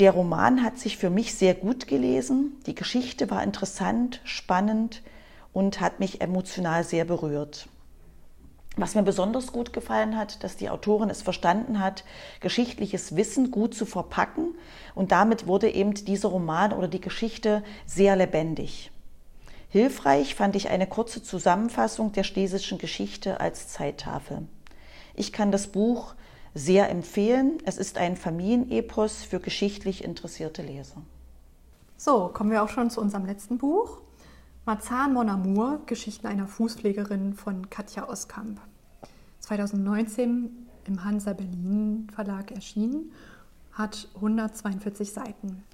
Der 0.00 0.10
Roman 0.12 0.62
hat 0.62 0.78
sich 0.78 0.98
für 0.98 1.08
mich 1.08 1.34
sehr 1.34 1.54
gut 1.54 1.86
gelesen. 1.86 2.60
Die 2.66 2.74
Geschichte 2.74 3.30
war 3.30 3.42
interessant, 3.42 4.20
spannend 4.24 5.00
und 5.54 5.80
hat 5.80 5.98
mich 5.98 6.20
emotional 6.20 6.84
sehr 6.84 7.06
berührt. 7.06 7.70
Was 8.80 8.94
mir 8.94 9.02
besonders 9.02 9.52
gut 9.52 9.74
gefallen 9.74 10.16
hat, 10.16 10.42
dass 10.42 10.56
die 10.56 10.70
Autorin 10.70 11.10
es 11.10 11.20
verstanden 11.20 11.80
hat, 11.80 12.02
geschichtliches 12.40 13.14
Wissen 13.14 13.50
gut 13.50 13.74
zu 13.74 13.84
verpacken 13.84 14.54
und 14.94 15.12
damit 15.12 15.46
wurde 15.46 15.68
eben 15.68 15.92
dieser 15.92 16.30
Roman 16.30 16.72
oder 16.72 16.88
die 16.88 17.02
Geschichte 17.02 17.62
sehr 17.84 18.16
lebendig. 18.16 18.90
Hilfreich 19.68 20.34
fand 20.34 20.56
ich 20.56 20.70
eine 20.70 20.86
kurze 20.86 21.22
Zusammenfassung 21.22 22.12
der 22.12 22.24
schlesischen 22.24 22.78
Geschichte 22.78 23.38
als 23.38 23.68
Zeittafel. 23.68 24.48
Ich 25.14 25.30
kann 25.30 25.52
das 25.52 25.66
Buch 25.66 26.14
sehr 26.54 26.88
empfehlen. 26.88 27.58
Es 27.66 27.76
ist 27.76 27.98
ein 27.98 28.16
Familienepos 28.16 29.24
für 29.24 29.40
geschichtlich 29.40 30.02
interessierte 30.02 30.62
Leser. 30.62 31.02
So, 31.98 32.30
kommen 32.32 32.50
wir 32.50 32.62
auch 32.62 32.70
schon 32.70 32.88
zu 32.88 33.02
unserem 33.02 33.26
letzten 33.26 33.58
Buch. 33.58 33.98
Marzahn 34.64 35.12
Mon 35.12 35.28
Amour, 35.28 35.80
Geschichten 35.84 36.26
einer 36.26 36.48
Fußpflegerin 36.48 37.34
von 37.34 37.68
Katja 37.68 38.08
Oskamp. 38.08 38.58
2019 39.50 40.68
im 40.84 41.04
Hansa 41.04 41.32
Berlin 41.32 42.06
Verlag 42.14 42.52
erschienen, 42.52 43.10
hat 43.72 44.06
142 44.14 45.12
Seiten. 45.12 45.64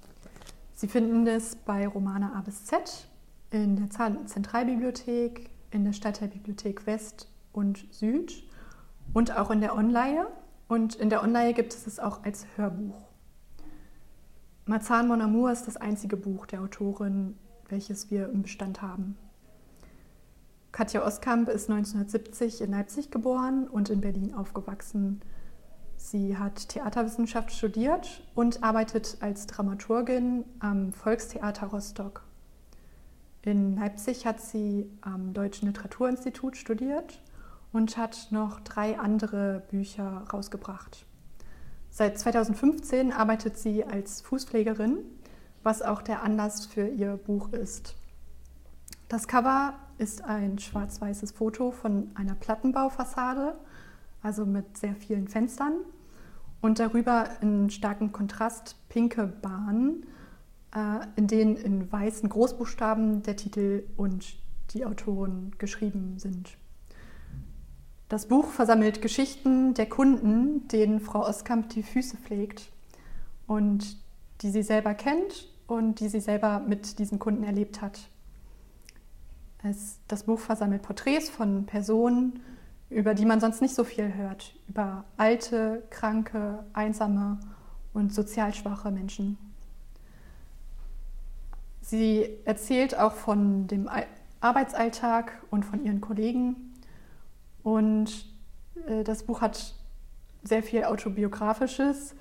Sie 0.75 0.89
finden 0.89 1.27
es 1.27 1.57
bei 1.57 1.87
Romana 1.87 2.33
A 2.37 2.41
bis 2.41 2.65
Z, 2.65 3.07
in 3.51 3.77
der 3.77 3.91
Zentralbibliothek, 4.25 5.51
in 5.73 5.85
der 5.85 5.93
Stadtteilbibliothek 5.93 6.87
West 6.87 7.29
und 7.53 7.85
Süd 7.91 8.45
und 9.13 9.37
auch 9.37 9.51
in 9.51 9.61
der 9.61 9.77
Online. 9.77 10.27
Und 10.69 10.95
in 10.95 11.11
der 11.11 11.23
Online 11.23 11.53
gibt 11.53 11.75
es 11.75 11.87
es 11.87 12.01
auch 12.01 12.25
als 12.25 12.47
Hörbuch. 12.57 13.03
Marzahn 14.65 15.07
Mon 15.07 15.21
Amour 15.21 15.53
ist 15.53 15.67
das 15.67 15.77
einzige 15.77 16.17
Buch 16.17 16.47
der 16.47 16.63
Autorin, 16.63 17.37
welches 17.69 18.11
wir 18.11 18.31
im 18.31 18.41
Bestand 18.41 18.81
haben. 18.81 19.19
Katja 20.73 21.05
Oskamp 21.05 21.49
ist 21.49 21.71
1970 21.71 22.61
in 22.61 22.71
Leipzig 22.71 23.11
geboren 23.11 23.67
und 23.69 23.89
in 23.89 24.01
Berlin 24.01 24.35
aufgewachsen. 24.35 25.21
Sie 25.97 26.37
hat 26.37 26.69
Theaterwissenschaft 26.69 27.53
studiert 27.53 28.23
und 28.35 28.63
arbeitet 28.63 29.17
als 29.21 29.47
Dramaturgin 29.47 30.45
am 30.59 30.93
Volkstheater 30.93 31.69
Rostock. 31.69 32.23
In 33.43 33.77
Leipzig 33.77 34.27
hat 34.27 34.41
sie 34.41 34.91
am 35.01 35.33
Deutschen 35.33 35.69
Literaturinstitut 35.69 36.57
studiert 36.57 37.23
und 37.73 37.97
hat 37.97 38.29
noch 38.31 38.61
drei 38.61 38.99
andere 38.99 39.63
Bücher 39.71 40.25
rausgebracht. 40.33 41.07
Seit 41.91 42.19
2015 42.19 43.13
arbeitet 43.13 43.57
sie 43.57 43.85
als 43.85 44.21
Fußpflegerin 44.21 44.99
was 45.67 45.83
auch 45.83 46.01
der 46.01 46.23
Anlass 46.23 46.65
für 46.65 46.87
ihr 46.87 47.17
Buch 47.17 47.53
ist. 47.53 47.97
Das 49.09 49.29
Cover 49.29 49.75
ist 49.99 50.25
ein 50.25 50.59
schwarz-weißes 50.59 51.31
Foto 51.31 51.71
von 51.71 52.11
einer 52.17 52.35
Plattenbaufassade, 52.35 53.57
also 54.21 54.45
mit 54.45 54.77
sehr 54.77 54.97
vielen 54.97 55.29
Fenstern 55.29 55.75
und 56.61 56.81
darüber 56.81 57.29
in 57.41 57.71
starkem 57.71 58.11
Kontrast 58.11 58.75
pinke 58.89 59.29
Bahnen, 59.29 60.07
äh, 60.75 61.07
in 61.15 61.29
denen 61.29 61.55
in 61.57 61.93
weißen 61.93 62.29
Großbuchstaben 62.29 63.23
der 63.23 63.37
Titel 63.37 63.85
und 63.97 64.39
die 64.71 64.85
Autoren 64.85 65.53
geschrieben 65.59 66.19
sind. 66.19 66.57
Das 68.09 68.27
Buch 68.27 68.49
versammelt 68.49 69.03
Geschichten 69.03 69.75
der 69.75 69.89
Kunden, 69.89 70.67
denen 70.67 70.99
Frau 70.99 71.25
Oskamp 71.25 71.69
die 71.69 71.85
Füße 71.85 72.17
pflegt 72.17 72.73
und 73.47 73.99
die 74.43 74.51
sie 74.51 74.65
selber 74.65 74.95
kennt 74.95 75.49
und 75.69 76.01
die 76.01 76.09
sie 76.09 76.21
selber 76.21 76.59
mit 76.59 76.99
diesen 76.99 77.21
Kunden 77.21 77.45
erlebt 77.45 77.81
hat. 77.81 78.09
Es, 79.71 79.99
das 80.07 80.25
Buch 80.25 80.39
versammelt 80.39 80.83
Porträts 80.83 81.29
von 81.29 81.67
Personen, 81.67 82.41
über 82.89 83.15
die 83.15 83.25
man 83.25 83.41
sonst 83.41 83.61
nicht 83.61 83.75
so 83.75 83.85
viel 83.85 84.15
hört, 84.15 84.55
über 84.69 85.05
alte, 85.17 85.83
kranke, 85.91 86.65
einsame 86.73 87.41
und 87.93 88.15
sozial 88.15 88.55
schwache 88.55 88.91
Menschen. 88.91 89.39
Sie 91.81 92.29
erzählt 92.45 92.99
auch 92.99 93.13
von 93.13 93.67
dem 93.67 93.89
Arbeitsalltag 94.41 95.43
und 95.51 95.65
von 95.65 95.85
ihren 95.85 96.01
Kollegen. 96.01 96.75
Und 97.63 98.27
äh, 98.87 99.03
das 99.05 99.23
Buch 99.25 99.41
hat 99.41 99.75
sehr 100.43 100.63
viel 100.63 100.85
autobiografisches, 100.85 102.15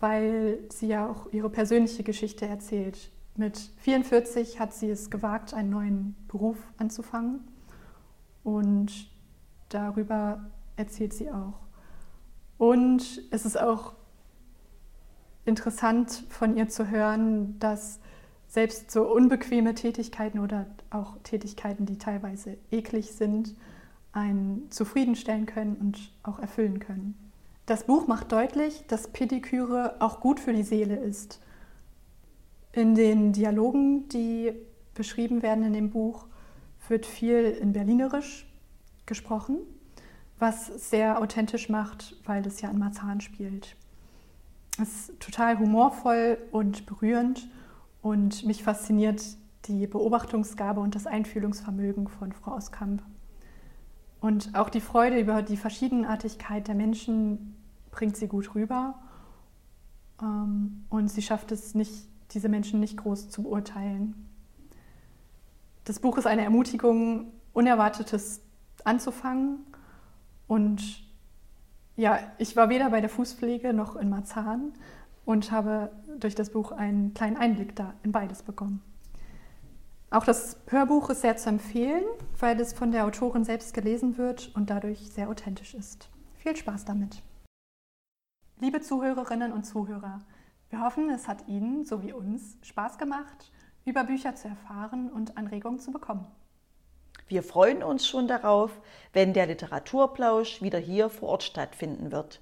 weil 0.00 0.58
sie 0.70 0.88
ja 0.88 1.08
auch 1.08 1.32
ihre 1.32 1.50
persönliche 1.50 2.02
Geschichte 2.02 2.46
erzählt. 2.46 3.10
Mit 3.40 3.56
44 3.78 4.60
hat 4.60 4.74
sie 4.74 4.90
es 4.90 5.08
gewagt, 5.08 5.54
einen 5.54 5.70
neuen 5.70 6.14
Beruf 6.28 6.58
anzufangen 6.76 7.40
und 8.44 9.08
darüber 9.70 10.50
erzählt 10.76 11.14
sie 11.14 11.30
auch. 11.30 11.54
Und 12.58 13.22
es 13.30 13.46
ist 13.46 13.58
auch 13.58 13.94
interessant 15.46 16.26
von 16.28 16.54
ihr 16.54 16.68
zu 16.68 16.90
hören, 16.90 17.58
dass 17.60 18.00
selbst 18.46 18.90
so 18.90 19.10
unbequeme 19.10 19.74
Tätigkeiten 19.74 20.40
oder 20.40 20.66
auch 20.90 21.16
Tätigkeiten, 21.22 21.86
die 21.86 21.96
teilweise 21.96 22.58
eklig 22.70 23.12
sind, 23.12 23.54
einen 24.12 24.70
zufriedenstellen 24.70 25.46
können 25.46 25.76
und 25.76 26.12
auch 26.24 26.40
erfüllen 26.40 26.78
können. 26.78 27.14
Das 27.64 27.84
Buch 27.84 28.06
macht 28.06 28.32
deutlich, 28.32 28.84
dass 28.86 29.08
Pediküre 29.08 29.96
auch 30.00 30.20
gut 30.20 30.40
für 30.40 30.52
die 30.52 30.62
Seele 30.62 30.96
ist. 30.96 31.40
In 32.72 32.94
den 32.94 33.32
Dialogen, 33.32 34.08
die 34.08 34.52
beschrieben 34.94 35.42
werden 35.42 35.64
in 35.64 35.72
dem 35.72 35.90
Buch, 35.90 36.26
wird 36.88 37.06
viel 37.06 37.44
in 37.60 37.72
Berlinerisch 37.72 38.46
gesprochen, 39.06 39.58
was 40.38 40.66
sehr 40.88 41.20
authentisch 41.20 41.68
macht, 41.68 42.16
weil 42.24 42.46
es 42.46 42.60
ja 42.60 42.70
in 42.70 42.78
Marzahn 42.78 43.20
spielt. 43.20 43.76
Es 44.80 45.10
ist 45.10 45.20
total 45.20 45.58
humorvoll 45.58 46.38
und 46.52 46.86
berührend 46.86 47.48
und 48.02 48.44
mich 48.46 48.62
fasziniert 48.62 49.22
die 49.66 49.86
Beobachtungsgabe 49.86 50.80
und 50.80 50.94
das 50.94 51.06
Einfühlungsvermögen 51.06 52.08
von 52.08 52.32
Frau 52.32 52.52
Oskamp. 52.52 53.02
Und 54.20 54.54
auch 54.54 54.68
die 54.68 54.80
Freude 54.80 55.18
über 55.18 55.42
die 55.42 55.56
Verschiedenartigkeit 55.56 56.68
der 56.68 56.74
Menschen 56.74 57.56
bringt 57.90 58.16
sie 58.16 58.28
gut 58.28 58.54
rüber. 58.54 58.94
Ähm, 60.22 60.84
und 60.88 61.08
sie 61.08 61.22
schafft 61.22 61.52
es 61.52 61.74
nicht, 61.74 62.09
diese 62.32 62.48
Menschen 62.48 62.80
nicht 62.80 62.96
groß 62.96 63.30
zu 63.30 63.42
beurteilen. 63.42 64.28
Das 65.84 65.98
Buch 65.98 66.18
ist 66.18 66.26
eine 66.26 66.44
Ermutigung, 66.44 67.32
Unerwartetes 67.52 68.40
anzufangen. 68.84 69.66
Und 70.46 71.04
ja, 71.96 72.18
ich 72.38 72.56
war 72.56 72.68
weder 72.68 72.90
bei 72.90 73.00
der 73.00 73.10
Fußpflege 73.10 73.72
noch 73.72 73.96
in 73.96 74.08
Marzahn 74.08 74.72
und 75.24 75.52
habe 75.52 75.90
durch 76.18 76.34
das 76.34 76.50
Buch 76.50 76.72
einen 76.72 77.14
kleinen 77.14 77.36
Einblick 77.36 77.76
da 77.76 77.94
in 78.02 78.12
beides 78.12 78.42
bekommen. 78.42 78.82
Auch 80.10 80.24
das 80.24 80.56
Hörbuch 80.66 81.10
ist 81.10 81.20
sehr 81.20 81.36
zu 81.36 81.48
empfehlen, 81.48 82.02
weil 82.38 82.60
es 82.60 82.72
von 82.72 82.90
der 82.90 83.04
Autorin 83.04 83.44
selbst 83.44 83.74
gelesen 83.74 84.18
wird 84.18 84.50
und 84.56 84.68
dadurch 84.68 85.08
sehr 85.10 85.28
authentisch 85.28 85.74
ist. 85.74 86.08
Viel 86.34 86.56
Spaß 86.56 86.84
damit. 86.84 87.22
Liebe 88.58 88.80
Zuhörerinnen 88.80 89.52
und 89.52 89.64
Zuhörer, 89.64 90.20
wir 90.70 90.80
hoffen, 90.80 91.10
es 91.10 91.28
hat 91.28 91.48
Ihnen, 91.48 91.84
so 91.84 92.02
wie 92.02 92.12
uns, 92.12 92.56
Spaß 92.62 92.96
gemacht, 92.98 93.50
über 93.84 94.04
Bücher 94.04 94.34
zu 94.36 94.48
erfahren 94.48 95.10
und 95.10 95.36
Anregungen 95.36 95.80
zu 95.80 95.90
bekommen. 95.90 96.26
Wir 97.26 97.42
freuen 97.42 97.82
uns 97.82 98.06
schon 98.06 98.28
darauf, 98.28 98.70
wenn 99.12 99.32
der 99.32 99.46
Literaturplausch 99.46 100.62
wieder 100.62 100.78
hier 100.78 101.10
vor 101.10 101.30
Ort 101.30 101.42
stattfinden 101.42 102.12
wird. 102.12 102.40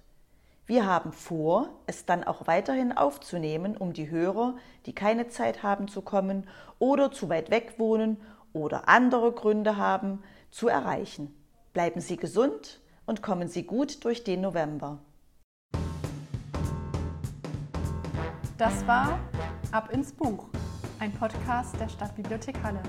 Wir 0.66 0.84
haben 0.84 1.12
vor, 1.12 1.70
es 1.86 2.04
dann 2.04 2.24
auch 2.24 2.46
weiterhin 2.46 2.92
aufzunehmen, 2.92 3.76
um 3.76 3.94
die 3.94 4.10
Hörer, 4.10 4.56
die 4.84 4.94
keine 4.94 5.28
Zeit 5.28 5.62
haben 5.62 5.88
zu 5.88 6.02
kommen 6.02 6.46
oder 6.78 7.10
zu 7.10 7.30
weit 7.30 7.50
weg 7.50 7.74
wohnen 7.78 8.18
oder 8.52 8.88
andere 8.88 9.32
Gründe 9.32 9.78
haben, 9.78 10.22
zu 10.50 10.68
erreichen. 10.68 11.34
Bleiben 11.72 12.00
Sie 12.02 12.18
gesund 12.18 12.80
und 13.06 13.22
kommen 13.22 13.48
Sie 13.48 13.62
gut 13.62 14.04
durch 14.04 14.24
den 14.24 14.42
November. 14.42 14.98
Das 18.58 18.84
war 18.88 19.20
Ab 19.70 19.92
ins 19.92 20.12
Buch, 20.12 20.48
ein 20.98 21.12
Podcast 21.12 21.78
der 21.78 21.88
Stadtbibliothek 21.88 22.60
Halle. 22.64 22.82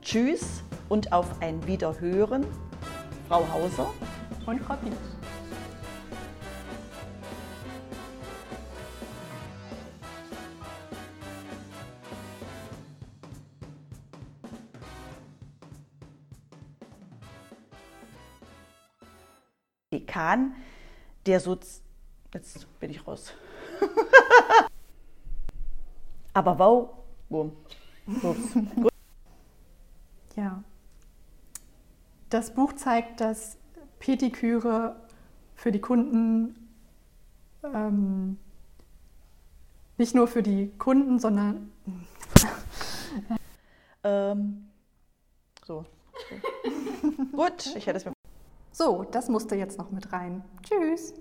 Tschüss 0.00 0.62
und 0.88 1.12
auf 1.12 1.42
ein 1.42 1.66
Wiederhören, 1.66 2.46
Frau 3.26 3.44
Hauser 3.52 3.92
und 4.46 4.60
Frau 4.60 4.76
Pietsch. 4.76 4.94
Dekan 19.92 20.54
der 21.26 21.40
Sozi 21.40 21.80
Jetzt 22.36 22.66
bin 22.80 22.90
ich 22.90 23.06
raus. 23.06 23.32
Aber 26.34 26.58
wow. 26.58 26.90
Ja. 30.36 30.62
Das 32.28 32.52
Buch 32.54 32.74
zeigt, 32.74 33.20
dass 33.20 33.56
Petiküre 33.98 34.96
für 35.54 35.72
die 35.72 35.80
Kunden 35.80 36.68
ähm, 37.62 38.38
nicht 39.98 40.14
nur 40.14 40.28
für 40.28 40.42
die 40.42 40.70
Kunden, 40.78 41.18
sondern 41.18 41.72
ähm, 44.04 44.68
so. 45.64 45.86
Gut, 47.32 47.74
ich 47.76 47.86
hätte 47.86 47.98
es 47.98 48.04
mir 48.04 48.12
so, 48.72 49.04
das 49.04 49.28
musste 49.28 49.56
jetzt 49.56 49.78
noch 49.78 49.90
mit 49.90 50.12
rein. 50.12 50.44
Tschüss. 50.62 51.14